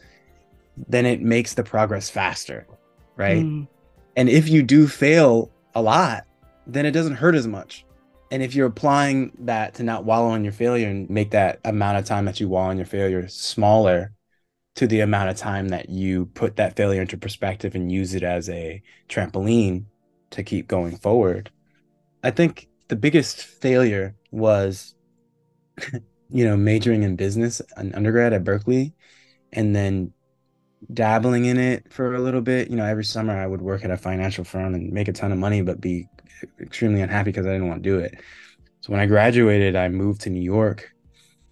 then 0.88 1.06
it 1.06 1.22
makes 1.22 1.54
the 1.54 1.62
progress 1.62 2.10
faster, 2.10 2.66
right? 3.16 3.44
Mm. 3.44 3.68
And 4.16 4.28
if 4.28 4.48
you 4.48 4.62
do 4.62 4.88
fail 4.88 5.50
a 5.74 5.82
lot, 5.82 6.26
then 6.66 6.86
it 6.86 6.92
doesn't 6.92 7.16
hurt 7.16 7.34
as 7.34 7.46
much. 7.46 7.84
And 8.30 8.42
if 8.42 8.54
you're 8.54 8.66
applying 8.66 9.32
that 9.40 9.74
to 9.74 9.82
not 9.82 10.04
wallow 10.04 10.34
in 10.34 10.42
your 10.42 10.52
failure 10.52 10.88
and 10.88 11.08
make 11.08 11.30
that 11.30 11.60
amount 11.64 11.98
of 11.98 12.04
time 12.04 12.24
that 12.24 12.40
you 12.40 12.48
wallow 12.48 12.70
in 12.70 12.78
your 12.78 12.86
failure 12.86 13.28
smaller 13.28 14.12
to 14.76 14.86
the 14.88 15.00
amount 15.00 15.30
of 15.30 15.36
time 15.36 15.68
that 15.68 15.88
you 15.88 16.26
put 16.26 16.56
that 16.56 16.74
failure 16.74 17.02
into 17.02 17.16
perspective 17.16 17.74
and 17.74 17.92
use 17.92 18.14
it 18.14 18.24
as 18.24 18.48
a 18.48 18.82
trampoline 19.08 19.84
to 20.30 20.42
keep 20.42 20.66
going 20.66 20.96
forward, 20.96 21.50
I 22.24 22.30
think 22.30 22.68
the 22.88 22.96
biggest 22.96 23.42
failure 23.42 24.16
was, 24.30 24.94
you 26.30 26.44
know, 26.44 26.56
majoring 26.56 27.02
in 27.02 27.16
business 27.16 27.60
an 27.76 27.94
undergrad 27.94 28.32
at 28.32 28.44
Berkeley 28.44 28.94
and 29.52 29.76
then 29.76 30.12
dabbling 30.92 31.44
in 31.44 31.58
it 31.58 31.92
for 31.92 32.14
a 32.14 32.20
little 32.20 32.40
bit. 32.40 32.70
You 32.70 32.76
know, 32.76 32.86
every 32.86 33.04
summer 33.04 33.38
I 33.38 33.46
would 33.46 33.60
work 33.60 33.84
at 33.84 33.90
a 33.90 33.98
financial 33.98 34.42
firm 34.42 34.74
and 34.74 34.90
make 34.90 35.08
a 35.08 35.12
ton 35.12 35.32
of 35.32 35.38
money, 35.38 35.60
but 35.60 35.82
be 35.82 36.08
extremely 36.60 37.02
unhappy 37.02 37.30
because 37.30 37.46
I 37.46 37.52
didn't 37.52 37.68
want 37.68 37.82
to 37.82 37.90
do 37.90 37.98
it. 37.98 38.18
So 38.80 38.90
when 38.90 39.00
I 39.00 39.06
graduated, 39.06 39.76
I 39.76 39.88
moved 39.88 40.22
to 40.22 40.30
New 40.30 40.42
York 40.42 40.94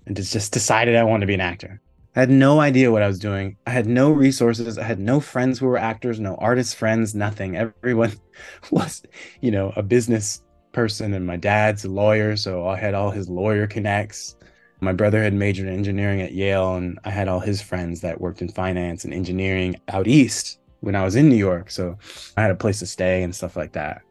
and 0.07 0.17
just 0.17 0.53
decided 0.53 0.97
I 0.97 1.05
wanted 1.05 1.21
to 1.21 1.27
be 1.27 1.35
an 1.35 1.41
actor. 1.43 1.83
I 2.17 2.21
had 2.21 2.31
no 2.31 2.61
idea 2.61 2.91
what 2.91 3.03
I 3.03 3.07
was 3.07 3.19
doing. 3.19 3.57
I 3.67 3.71
had 3.71 3.87
no 3.87 4.11
resources. 4.11 4.79
I 4.79 4.85
had 4.85 4.99
no 4.99 5.21
friends 5.21 5.59
who 5.59 5.67
were 5.67 5.79
actors, 5.79 6.19
no 6.19 6.35
artist 6.37 6.77
friends, 6.77 7.15
nothing. 7.15 7.57
Everyone 7.57 8.13
was, 8.71 9.03
you 9.43 9.51
know, 9.51 9.73
a 9.77 9.83
business 9.83 10.43
person 10.73 11.15
and 11.15 11.27
my 11.27 11.37
dad's 11.37 11.85
a 11.85 11.89
lawyer 11.89 12.37
so 12.37 12.67
i 12.67 12.77
had 12.77 12.95
all 12.95 13.11
his 13.11 13.29
lawyer 13.29 13.67
connects. 13.67 14.37
My 14.81 14.93
brother 14.93 15.23
had 15.23 15.33
majored 15.33 15.69
in 15.69 15.75
engineering 15.75 16.21
at 16.21 16.33
yale 16.33 16.75
and 16.77 16.99
i 17.05 17.11
had 17.11 17.29
all 17.29 17.41
his 17.41 17.63
friends 17.63 18.01
that 18.01 18.21
worked 18.21 18.43
in 18.43 18.49
finance 18.49 19.05
and 19.05 19.15
engineering 19.15 19.77
out 19.89 20.09
east 20.09 20.59
when 20.81 20.97
i 20.97 21.05
was 21.05 21.15
in 21.15 21.29
new 21.29 21.37
york 21.37 21.71
so 21.71 21.97
i 22.37 22.43
had 22.43 22.51
a 22.51 22.57
place 22.57 22.81
to 22.81 22.87
stay 22.87 23.23
and 23.23 23.35
stuff 23.35 23.57
like 23.57 23.73
that. 23.73 24.03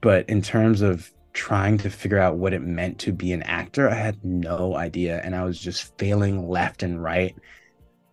But 0.00 0.28
in 0.28 0.42
terms 0.42 0.82
of 0.82 1.10
trying 1.32 1.78
to 1.78 1.90
figure 1.90 2.18
out 2.18 2.36
what 2.36 2.52
it 2.52 2.60
meant 2.62 2.98
to 3.00 3.12
be 3.12 3.32
an 3.32 3.42
actor 3.42 3.88
i 3.90 3.94
had 3.94 4.22
no 4.24 4.76
idea 4.76 5.20
and 5.24 5.34
i 5.34 5.42
was 5.42 5.58
just 5.58 5.96
failing 5.98 6.48
left 6.48 6.82
and 6.82 7.02
right. 7.02 7.34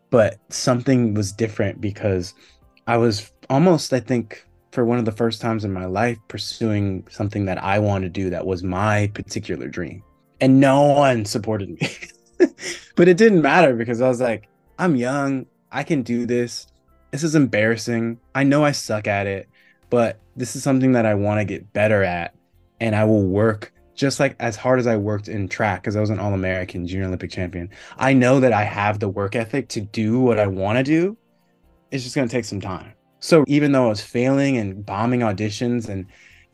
But 0.10 0.40
something 0.50 1.14
was 1.14 1.32
different 1.32 1.80
because 1.80 2.34
i 2.88 2.98
was 2.98 3.32
almost 3.50 3.94
i 3.94 4.00
think 4.00 4.48
for 4.72 4.86
one 4.86 4.98
of 4.98 5.06
the 5.06 5.12
first 5.12 5.42
times 5.42 5.66
in 5.66 5.74
my 5.74 5.86
life 5.86 6.18
pursuing 6.28 7.06
something 7.10 7.46
that 7.46 7.62
I 7.62 7.80
want 7.80 8.04
to 8.04 8.10
do 8.10 8.30
that 8.30 8.46
was 8.46 8.64
my 8.64 9.08
particular 9.14 9.68
dream. 9.68 10.04
And 10.40 10.60
no 10.60 10.84
one 10.84 11.26
supported 11.26 11.70
me. 11.70 11.90
but 12.96 13.08
it 13.08 13.18
didn't 13.18 13.42
matter 13.42 13.76
because 13.76 14.02
I 14.02 14.08
was 14.08 14.22
like, 14.22 14.48
I'm 14.80 14.96
young. 14.96 15.46
I 15.72 15.84
can 15.84 16.02
do 16.02 16.26
this. 16.26 16.68
This 17.12 17.24
is 17.24 17.36
embarrassing. 17.36 18.20
I 18.34 18.44
know 18.44 18.64
I 18.64 18.72
suck 18.72 19.08
at 19.08 19.28
it, 19.28 19.50
but 19.90 20.20
this 20.36 20.56
is 20.56 20.64
something 20.64 20.94
that 20.94 21.06
I 21.06 21.14
want 21.14 21.40
to 21.40 21.46
get 21.46 21.74
better 21.74 22.04
at. 22.04 22.34
And 22.80 22.96
I 22.96 23.04
will 23.04 23.24
work 23.24 23.74
just 23.94 24.20
like 24.20 24.36
as 24.40 24.56
hard 24.56 24.80
as 24.80 24.88
I 24.88 24.96
worked 24.96 25.28
in 25.28 25.48
track 25.48 25.84
because 25.84 25.96
I 25.96 26.00
was 26.00 26.10
an 26.10 26.20
All 26.20 26.34
American 26.34 26.88
junior 26.88 27.06
Olympic 27.06 27.30
champion. 27.30 27.70
I 27.98 28.14
know 28.14 28.40
that 28.40 28.54
I 28.54 28.64
have 28.64 29.00
the 29.00 29.10
work 29.10 29.36
ethic 29.36 29.68
to 29.70 29.82
do 29.82 30.20
what 30.20 30.40
I 30.40 30.48
want 30.48 30.78
to 30.78 30.84
do. 30.84 31.18
It's 31.92 32.04
just 32.04 32.16
going 32.16 32.28
to 32.28 32.32
take 32.32 32.46
some 32.46 32.62
time. 32.62 32.94
So 33.22 33.46
even 33.48 33.72
though 33.72 33.86
I 33.86 33.90
was 33.90 34.02
failing 34.02 34.58
and 34.58 34.86
bombing 34.86 35.22
auditions 35.22 35.88
and 35.88 36.08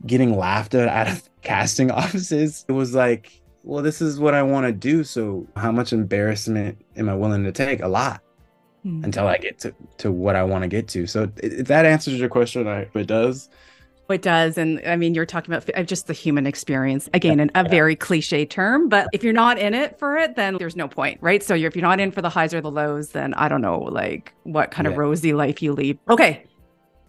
getting 0.06 0.36
laughed 0.36 0.74
at 0.74 0.86
out 0.86 1.08
of 1.08 1.28
casting 1.42 1.90
offices, 1.90 2.64
it 2.68 2.72
was 2.72 2.94
like, 2.94 3.40
well, 3.64 3.82
this 3.82 4.00
is 4.00 4.20
what 4.20 4.34
I 4.34 4.42
want 4.42 4.66
to 4.66 4.72
do. 4.72 5.02
So 5.02 5.46
how 5.56 5.72
much 5.72 5.92
embarrassment 5.92 6.78
am 6.96 7.08
I 7.08 7.14
willing 7.14 7.42
to 7.44 7.52
take? 7.52 7.82
A 7.82 7.88
lot 7.88 8.22
mm. 8.86 9.02
until 9.02 9.26
I 9.26 9.38
get 9.38 9.58
to, 9.60 9.74
to 9.98 10.12
what 10.12 10.36
I 10.36 10.44
want 10.44 10.62
to 10.62 10.68
get 10.68 10.86
to. 10.88 11.06
So 11.06 11.30
if 11.38 11.66
that 11.66 11.84
answers 11.84 12.20
your 12.20 12.28
question, 12.28 12.68
I, 12.68 12.86
it 12.94 13.06
does. 13.06 13.48
It 14.10 14.22
does. 14.22 14.56
And 14.56 14.80
I 14.86 14.96
mean, 14.96 15.14
you're 15.14 15.26
talking 15.26 15.52
about 15.52 15.86
just 15.86 16.06
the 16.06 16.14
human 16.14 16.46
experience. 16.46 17.10
Again, 17.12 17.40
in 17.40 17.50
a 17.54 17.68
very 17.68 17.94
cliche 17.94 18.46
term, 18.46 18.88
but 18.88 19.08
if 19.12 19.22
you're 19.22 19.34
not 19.34 19.58
in 19.58 19.74
it 19.74 19.98
for 19.98 20.16
it, 20.16 20.34
then 20.34 20.56
there's 20.56 20.76
no 20.76 20.88
point, 20.88 21.18
right? 21.20 21.42
So 21.42 21.54
if 21.54 21.76
you're 21.76 21.82
not 21.82 22.00
in 22.00 22.10
for 22.10 22.22
the 22.22 22.30
highs 22.30 22.54
or 22.54 22.62
the 22.62 22.70
lows, 22.70 23.10
then 23.10 23.34
I 23.34 23.48
don't 23.48 23.60
know, 23.60 23.80
like 23.80 24.32
what 24.44 24.70
kind 24.70 24.86
yeah. 24.86 24.92
of 24.92 24.98
rosy 24.98 25.34
life 25.34 25.60
you 25.60 25.74
lead. 25.74 25.98
Okay 26.08 26.44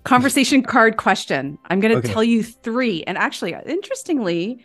conversation 0.03 0.63
card 0.63 0.97
question. 0.97 1.57
I'm 1.69 1.79
going 1.79 1.93
to 1.93 1.99
okay. 1.99 2.11
tell 2.11 2.23
you 2.23 2.43
three. 2.43 3.03
And 3.03 3.17
actually, 3.17 3.55
interestingly, 3.65 4.63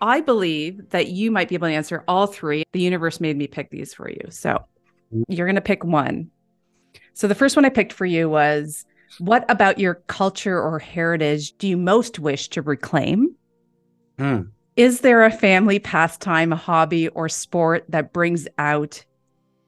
I 0.00 0.20
believe 0.20 0.90
that 0.90 1.08
you 1.08 1.30
might 1.30 1.48
be 1.48 1.54
able 1.54 1.68
to 1.68 1.74
answer 1.74 2.04
all 2.06 2.26
three. 2.26 2.64
The 2.72 2.80
universe 2.80 3.20
made 3.20 3.36
me 3.36 3.46
pick 3.46 3.70
these 3.70 3.94
for 3.94 4.10
you. 4.10 4.20
So 4.30 4.64
you're 5.28 5.46
going 5.46 5.56
to 5.56 5.60
pick 5.60 5.84
one. 5.84 6.30
So 7.14 7.28
the 7.28 7.34
first 7.34 7.56
one 7.56 7.64
I 7.64 7.70
picked 7.70 7.92
for 7.92 8.06
you 8.06 8.28
was 8.28 8.84
what 9.18 9.50
about 9.50 9.78
your 9.78 9.94
culture 10.06 10.60
or 10.60 10.78
heritage 10.78 11.56
do 11.58 11.68
you 11.68 11.76
most 11.76 12.18
wish 12.18 12.48
to 12.50 12.62
reclaim? 12.62 13.34
Hmm. 14.18 14.42
Is 14.76 15.00
there 15.00 15.24
a 15.24 15.30
family 15.30 15.78
pastime, 15.78 16.52
a 16.52 16.56
hobby, 16.56 17.08
or 17.08 17.30
sport 17.30 17.84
that 17.88 18.12
brings 18.12 18.46
out 18.58 19.02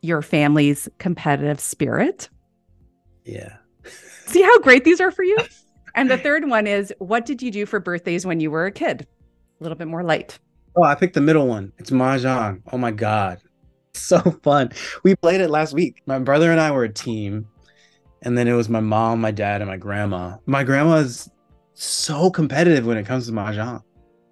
your 0.03 0.21
family's 0.21 0.89
competitive 0.99 1.61
spirit? 1.61 2.29
Yeah. 3.25 3.57
See 4.29 4.43
how 4.43 4.59
great 4.59 4.85
these 4.85 5.01
are 5.01 5.11
for 5.11 5.23
you? 5.23 5.39
And 5.95 6.11
the 6.11 6.19
third 6.19 6.47
one 6.49 6.67
is 6.67 6.93
what 6.99 7.25
did 7.25 7.41
you 7.41 7.51
do 7.51 7.65
for 7.65 7.81
birthdays 7.81 8.27
when 8.27 8.41
you 8.41 8.51
were 8.51 8.67
a 8.67 8.71
kid? 8.71 9.07
A 9.59 9.65
little 9.65 9.77
bit 9.77 9.89
more 9.89 10.03
light. 10.03 10.39
Oh, 10.77 10.83
I 10.83 10.95
picked 10.95 11.15
the 11.15 11.23
middle 11.23 11.47
one. 11.47 11.73
It's 11.79 11.91
Mahjong. 11.91 12.61
Oh 12.71 12.79
my 12.79 12.91
God. 12.91 13.41
So 13.95 14.21
fun. 14.45 14.71
We 15.03 15.17
played 15.17 15.41
it 15.41 15.51
last 15.51 15.73
week. 15.73 16.03
My 16.07 16.21
brother 16.21 16.53
and 16.53 16.61
I 16.61 16.71
were 16.71 16.85
a 16.85 16.93
team. 16.93 17.49
And 18.23 18.39
then 18.39 18.47
it 18.47 18.53
was 18.53 18.69
my 18.69 18.79
mom, 18.79 19.21
my 19.21 19.33
dad, 19.33 19.61
and 19.61 19.69
my 19.69 19.77
grandma. 19.77 20.37
My 20.47 20.63
grandma's 20.63 21.29
so 21.75 22.31
competitive 22.31 22.87
when 22.87 22.97
it 22.97 23.07
comes 23.07 23.27
to 23.27 23.33
Mahjong. 23.33 23.83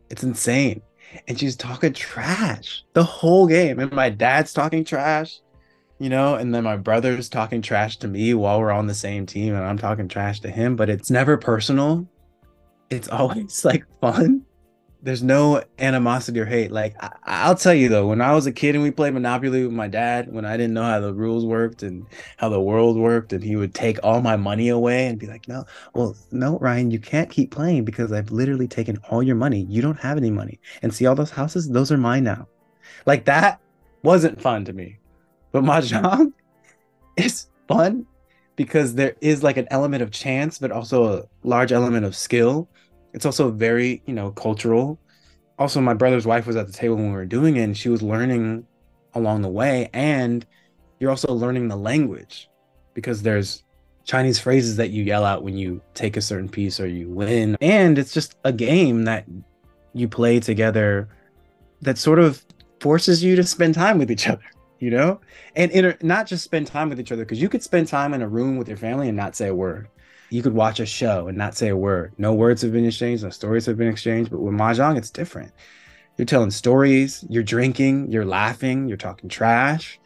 It's 0.09 0.23
insane. 0.23 0.83
And 1.27 1.41
she's 1.41 1.57
talking 1.57 1.95
trash 1.95 2.85
the 2.93 3.03
whole 3.03 3.49
game. 3.49 3.81
And 3.81 3.91
my 3.91 4.09
dad's 4.09 4.53
talking 4.53 4.85
trash 4.85 5.41
you 5.99 6.11
know, 6.11 6.35
and 6.35 6.55
then 6.55 6.65
my 6.65 6.77
brother's 6.77 7.29
talking 7.29 7.63
trash 7.63 7.97
to 7.99 8.09
me 8.09 8.35
while 8.35 8.61
we're 8.61 8.71
on 8.71 8.87
the 8.87 8.95
same 8.95 9.25
team 9.25 9.55
and 9.55 9.65
I'm 9.65 9.79
talking 9.79 10.09
trash 10.09 10.41
to 10.41 10.51
him, 10.51 10.77
but 10.77 10.91
it's 10.91 11.11
never 11.11 11.37
personal. 11.37 12.07
It's 12.91 13.09
always 13.09 13.65
like 13.65 13.85
fun. 14.01 14.45
There's 15.03 15.23
no 15.23 15.63
animosity 15.79 16.41
or 16.41 16.47
hate. 16.47 16.73
Like 16.73 16.97
I- 17.01 17.49
will 17.49 17.55
tell 17.55 17.75
you 17.75 17.89
though, 17.89 18.09
when 18.09 18.21
I 18.21 18.35
was 18.35 18.47
a 18.47 18.53
kid 18.53 18.75
and 18.75 18.83
we 18.83 18.91
played 18.91 19.15
Monopoly 19.15 19.63
with 19.65 19.73
my 19.73 19.89
dad, 19.89 20.33
when 20.33 20.45
I 20.45 20.57
didn't 20.57 20.75
know 20.75 20.83
how 20.83 21.01
the 21.01 21.15
rules 21.15 21.45
worked 21.47 21.83
and 21.83 22.07
how 22.39 22.49
the 22.49 22.61
world 22.61 22.97
worked, 22.97 23.33
and 23.33 23.43
he 23.43 23.57
would 23.57 23.73
take 23.73 23.99
all 24.03 24.21
my 24.21 24.37
money 24.37 24.69
away 24.69 25.07
and 25.07 25.19
be 25.19 25.27
like, 25.27 25.47
"No, 25.47 25.65
well, 25.95 26.17
no, 26.33 26.59
Ryan, 26.59 26.91
you 26.91 26.99
can't 26.99 27.31
keep 27.31 27.53
playing 27.53 27.85
because 27.85 28.11
I've 28.11 28.33
literally 28.33 28.67
taken 28.67 28.99
all 29.09 29.23
your 29.23 29.37
money. 29.37 29.67
You 29.69 29.81
don't 29.81 30.01
have 30.01 30.17
any 30.17 30.31
money. 30.31 30.59
And 30.83 30.93
see 30.93 31.07
all 31.07 31.15
those 31.15 31.31
houses? 31.31 31.69
Those 31.69 31.93
are 31.93 31.99
mine 31.99 32.25
now." 32.25 32.49
Like 33.05 33.27
that 33.27 33.61
wasn't 34.03 34.41
fun 34.41 34.65
to 34.65 34.73
me. 34.73 34.99
But 35.53 35.65
mahjong 35.65 36.33
is 37.17 37.47
fun 37.69 38.07
because 38.57 38.95
there 38.95 39.15
is 39.21 39.43
like 39.43 39.57
an 39.57 39.69
element 39.71 40.03
of 40.03 40.11
chance, 40.11 40.59
but 40.59 40.73
also 40.73 41.19
a 41.19 41.25
large 41.45 41.73
element 41.73 42.05
of 42.05 42.17
skill. 42.17 42.69
It's 43.13 43.27
also 43.27 43.51
very, 43.51 44.03
you 44.07 44.15
know, 44.15 44.31
cultural. 44.33 44.99
Also, 45.59 45.81
my 45.81 45.95
brother's 45.95 46.27
wife 46.27 46.47
was 46.47 46.57
at 46.57 46.67
the 46.67 46.73
table 46.73 46.97
when 46.97 47.07
we 47.07 47.13
were 47.13 47.27
doing 47.27 47.57
it, 47.57 47.63
and 47.63 47.77
she 47.77 47.89
was 47.89 48.03
learning 48.03 48.67
along 49.15 49.43
the 49.43 49.49
way. 49.49 49.89
And 49.93 50.45
you're 50.99 51.11
also 51.11 51.33
learning 51.33 51.69
the 51.69 51.77
language 51.77 52.51
because 52.95 53.23
there's 53.23 53.63
Chinese 54.05 54.39
phrases 54.39 54.77
that 54.77 54.91
you 54.91 55.03
yell 55.03 55.25
out 55.25 55.43
when 55.43 55.57
you 55.57 55.81
take 55.95 56.17
a 56.17 56.21
certain 56.21 56.49
piece 56.49 56.81
or 56.81 56.87
you 56.87 57.09
win. 57.09 57.57
And 57.61 57.99
it's 57.99 58.13
just 58.13 58.37
a 58.45 58.53
game 58.53 59.05
that 59.05 59.27
you 59.93 60.09
play 60.09 60.41
together 60.41 61.09
that 61.83 61.99
sort 61.99 62.19
of 62.19 62.45
forces 62.81 63.23
you 63.23 63.37
to 63.37 63.45
spend 63.45 63.75
time 63.75 63.99
with 63.99 64.11
each 64.11 64.29
other 64.29 64.45
you 64.79 64.91
know 64.91 65.21
and 65.55 65.71
inter- 65.73 65.97
not 66.03 66.27
just 66.27 66.45
spend 66.45 66.67
time 66.67 66.89
with 66.89 67.01
each 67.01 67.13
other 67.13 67.25
because 67.25 67.41
you 67.41 67.49
could 67.49 67.63
spend 67.63 67.89
time 67.89 68.13
in 68.13 68.23
a 68.23 68.29
room 68.29 68.57
with 68.57 68.69
your 68.69 68.77
family 68.77 69.09
and 69.09 69.17
not 69.17 69.35
say 69.35 69.49
a 69.49 69.55
word 69.55 69.89
you 70.31 70.43
could 70.43 70.55
watch 70.55 70.81
a 70.81 70.87
show 70.87 71.29
and 71.29 71.39
not 71.39 71.57
say 71.57 71.69
a 71.69 71.77
word. 71.77 72.13
No 72.19 72.35
words 72.35 72.63
have 72.63 72.73
been 72.73 72.85
exchanged, 72.85 73.23
no 73.23 73.31
stories 73.31 73.67
have 73.67 73.77
been 73.77 73.89
exchanged. 73.89 74.31
But 74.31 74.41
with 74.41 74.55
mahjong, 74.55 74.97
it's 74.97 75.11
different. 75.11 75.53
You're 76.17 76.27
telling 76.27 76.51
stories, 76.51 77.25
you're 77.29 77.43
drinking, 77.43 78.11
you're 78.11 78.25
laughing, 78.25 78.89
you're 78.89 78.97
talking 78.97 79.29
trash, 79.29 80.01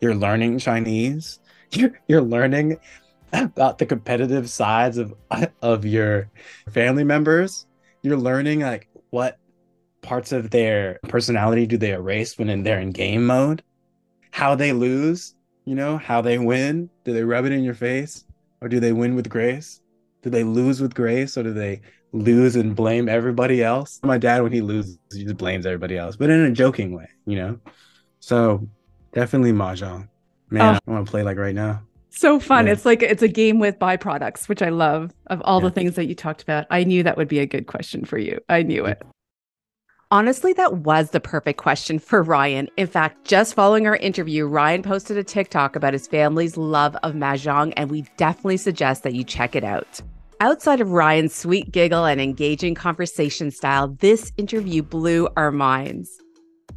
you're 0.00 0.14
learning 0.14 0.58
Chinese, 0.58 1.40
you're, 1.72 1.98
you're 2.08 2.22
learning 2.22 2.78
about 3.32 3.78
the 3.78 3.86
competitive 3.86 4.48
sides 4.48 4.98
of 4.98 5.14
of 5.62 5.84
your 5.84 6.30
family 6.70 7.04
members. 7.04 7.66
You're 8.02 8.18
learning 8.18 8.60
like 8.60 8.88
what 9.10 9.38
parts 10.02 10.32
of 10.32 10.50
their 10.50 11.00
personality 11.08 11.66
do 11.66 11.78
they 11.78 11.92
erase 11.92 12.38
when 12.38 12.50
in, 12.50 12.62
they're 12.62 12.80
in 12.80 12.90
game 12.90 13.26
mode, 13.26 13.62
how 14.34 14.56
they 14.56 14.72
lose, 14.72 15.36
you 15.64 15.76
know, 15.76 15.96
how 15.96 16.20
they 16.20 16.38
win. 16.38 16.90
Do 17.04 17.12
they 17.12 17.22
rub 17.22 17.44
it 17.44 17.52
in 17.52 17.62
your 17.62 17.72
face 17.72 18.24
or 18.60 18.68
do 18.68 18.80
they 18.80 18.92
win 18.92 19.14
with 19.14 19.28
grace? 19.28 19.80
Do 20.22 20.28
they 20.28 20.42
lose 20.42 20.80
with 20.80 20.92
grace 20.92 21.38
or 21.38 21.44
do 21.44 21.52
they 21.52 21.80
lose 22.10 22.56
and 22.56 22.74
blame 22.74 23.08
everybody 23.08 23.62
else? 23.62 24.00
My 24.02 24.18
dad, 24.18 24.42
when 24.42 24.50
he 24.50 24.60
loses, 24.60 24.98
he 25.12 25.22
just 25.22 25.36
blames 25.36 25.66
everybody 25.66 25.96
else, 25.96 26.16
but 26.16 26.30
in 26.30 26.40
a 26.40 26.50
joking 26.50 26.96
way, 26.96 27.08
you 27.26 27.36
know? 27.36 27.60
So 28.18 28.68
definitely 29.12 29.52
Mahjong. 29.52 30.08
Man, 30.50 30.74
oh. 30.74 30.78
I 30.84 30.90
want 30.90 31.06
to 31.06 31.10
play 31.12 31.22
like 31.22 31.38
right 31.38 31.54
now. 31.54 31.82
So 32.10 32.40
fun. 32.40 32.66
Yeah. 32.66 32.72
It's 32.72 32.84
like 32.84 33.04
it's 33.04 33.22
a 33.22 33.28
game 33.28 33.60
with 33.60 33.78
byproducts, 33.78 34.48
which 34.48 34.62
I 34.62 34.70
love 34.70 35.12
of 35.28 35.42
all 35.42 35.62
yeah. 35.62 35.68
the 35.68 35.74
things 35.76 35.94
that 35.94 36.06
you 36.06 36.16
talked 36.16 36.42
about. 36.42 36.66
I 36.70 36.82
knew 36.82 37.04
that 37.04 37.16
would 37.16 37.28
be 37.28 37.38
a 37.38 37.46
good 37.46 37.68
question 37.68 38.04
for 38.04 38.18
you. 38.18 38.40
I 38.48 38.64
knew 38.64 38.84
it. 38.84 39.00
Honestly, 40.14 40.52
that 40.52 40.74
was 40.74 41.10
the 41.10 41.18
perfect 41.18 41.60
question 41.60 41.98
for 41.98 42.22
Ryan. 42.22 42.68
In 42.76 42.86
fact, 42.86 43.26
just 43.26 43.52
following 43.52 43.88
our 43.88 43.96
interview, 43.96 44.46
Ryan 44.46 44.80
posted 44.80 45.16
a 45.16 45.24
TikTok 45.24 45.74
about 45.74 45.92
his 45.92 46.06
family's 46.06 46.56
love 46.56 46.96
of 47.02 47.14
Mahjong, 47.14 47.72
and 47.76 47.90
we 47.90 48.04
definitely 48.16 48.58
suggest 48.58 49.02
that 49.02 49.14
you 49.14 49.24
check 49.24 49.56
it 49.56 49.64
out. 49.64 50.00
Outside 50.38 50.80
of 50.80 50.92
Ryan's 50.92 51.34
sweet 51.34 51.72
giggle 51.72 52.04
and 52.04 52.20
engaging 52.20 52.76
conversation 52.76 53.50
style, 53.50 53.88
this 53.88 54.30
interview 54.36 54.82
blew 54.82 55.28
our 55.36 55.50
minds. 55.50 56.08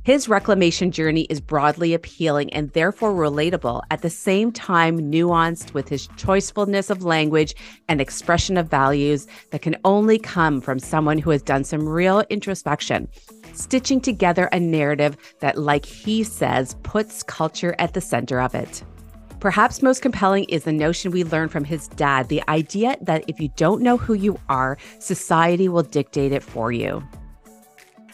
His 0.07 0.29
reclamation 0.29 0.91
journey 0.91 1.23
is 1.23 1.41
broadly 1.41 1.93
appealing 1.93 2.53
and 2.53 2.71
therefore 2.71 3.11
relatable, 3.11 3.81
at 3.91 4.03
the 4.03 4.09
same 4.09 4.53
time, 4.53 5.11
nuanced 5.11 5.73
with 5.73 5.89
his 5.89 6.07
choicefulness 6.15 6.89
of 6.89 7.03
language 7.03 7.53
and 7.89 7.99
expression 7.99 8.55
of 8.55 8.69
values 8.69 9.27
that 9.49 9.63
can 9.63 9.75
only 9.83 10.17
come 10.17 10.61
from 10.61 10.79
someone 10.79 11.17
who 11.17 11.31
has 11.31 11.41
done 11.41 11.65
some 11.65 11.85
real 11.89 12.23
introspection, 12.29 13.09
stitching 13.51 13.99
together 13.99 14.45
a 14.53 14.61
narrative 14.61 15.17
that, 15.41 15.57
like 15.57 15.83
he 15.83 16.23
says, 16.23 16.77
puts 16.83 17.21
culture 17.21 17.75
at 17.77 17.93
the 17.93 17.99
center 17.99 18.39
of 18.39 18.55
it. 18.55 18.83
Perhaps 19.41 19.83
most 19.83 20.01
compelling 20.01 20.45
is 20.45 20.63
the 20.63 20.71
notion 20.71 21.11
we 21.11 21.25
learned 21.25 21.51
from 21.51 21.65
his 21.65 21.89
dad 21.89 22.29
the 22.29 22.41
idea 22.47 22.95
that 23.01 23.25
if 23.27 23.41
you 23.41 23.49
don't 23.57 23.81
know 23.81 23.97
who 23.97 24.13
you 24.13 24.39
are, 24.47 24.77
society 24.99 25.67
will 25.67 25.83
dictate 25.83 26.31
it 26.31 26.43
for 26.43 26.71
you. 26.71 27.03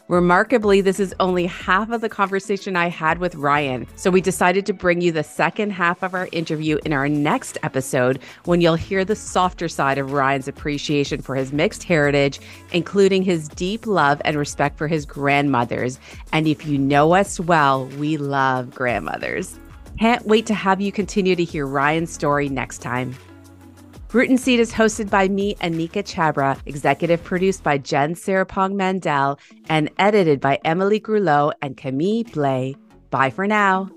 Remarkably, 0.10 0.82
this 0.82 1.00
is 1.00 1.16
only 1.22 1.46
half 1.46 1.89
of 1.89 2.02
the 2.02 2.10
conversation 2.10 2.76
I 2.76 2.89
had 2.89 3.20
with 3.20 3.36
Ryan. 3.36 3.88
So 3.96 4.12
we 4.12 4.20
decided 4.20 4.66
to 4.66 4.74
bring 4.74 5.00
you 5.00 5.13
the 5.13 5.24
second 5.24 5.70
half 5.72 6.04
of 6.04 6.13
our 6.13 6.28
interview 6.34 6.78
in 6.84 6.92
our 6.92 7.08
next 7.08 7.58
episode 7.63 8.20
when 8.44 8.60
you'll 8.60 8.76
hear 8.76 9.06
the 9.06 9.16
softer 9.16 9.70
side 9.70 9.98
of 9.98 10.12
Ryan's 10.12 10.50
appreciation 10.50 11.22
for 11.22 11.36
his 11.36 11.54
mixed 11.54 11.84
heritage, 11.84 12.42
including 12.74 13.24
his 13.24 13.48
deep 13.48 13.88
love 13.88 14.22
and 14.26 14.36
respect 14.36 14.78
for 14.78 14.89
his 14.89 15.06
grandmothers. 15.06 16.00
And 16.34 16.48
if 16.48 16.66
you 16.66 16.78
know 16.78 17.13
us 17.13 17.39
well, 17.39 17.86
we 17.98 18.18
love 18.18 18.76
grandmothers. 18.76 19.58
Can't 20.00 20.26
wait 20.26 20.46
to 20.48 20.54
have 20.54 20.82
you 20.82 20.92
continue 20.92 21.38
to 21.38 21.46
hear 21.46 21.66
Ryan's 21.66 22.12
story 22.12 22.50
next 22.50 22.80
time. 22.80 23.16
Root 24.13 24.30
and 24.30 24.39
Seed 24.39 24.60
is 24.60 24.71
hosted 24.71 25.10
by 25.10 25.28
me, 25.28 25.56
Anika 25.56 26.04
Chabra, 26.04 26.60
executive 26.67 27.23
produced 27.23 27.63
by 27.63 27.80
Jen 27.80 28.13
Sarapong 28.13 28.76
Mandel, 28.76 29.39
and 29.69 29.89
edited 29.97 30.39
by 30.39 30.60
Emily 30.63 30.99
Grulot 30.99 31.54
and 31.63 31.76
Camille 31.76 32.23
Blay. 32.26 32.76
Bye 33.10 33.32
for 33.32 33.47
now. 33.47 33.89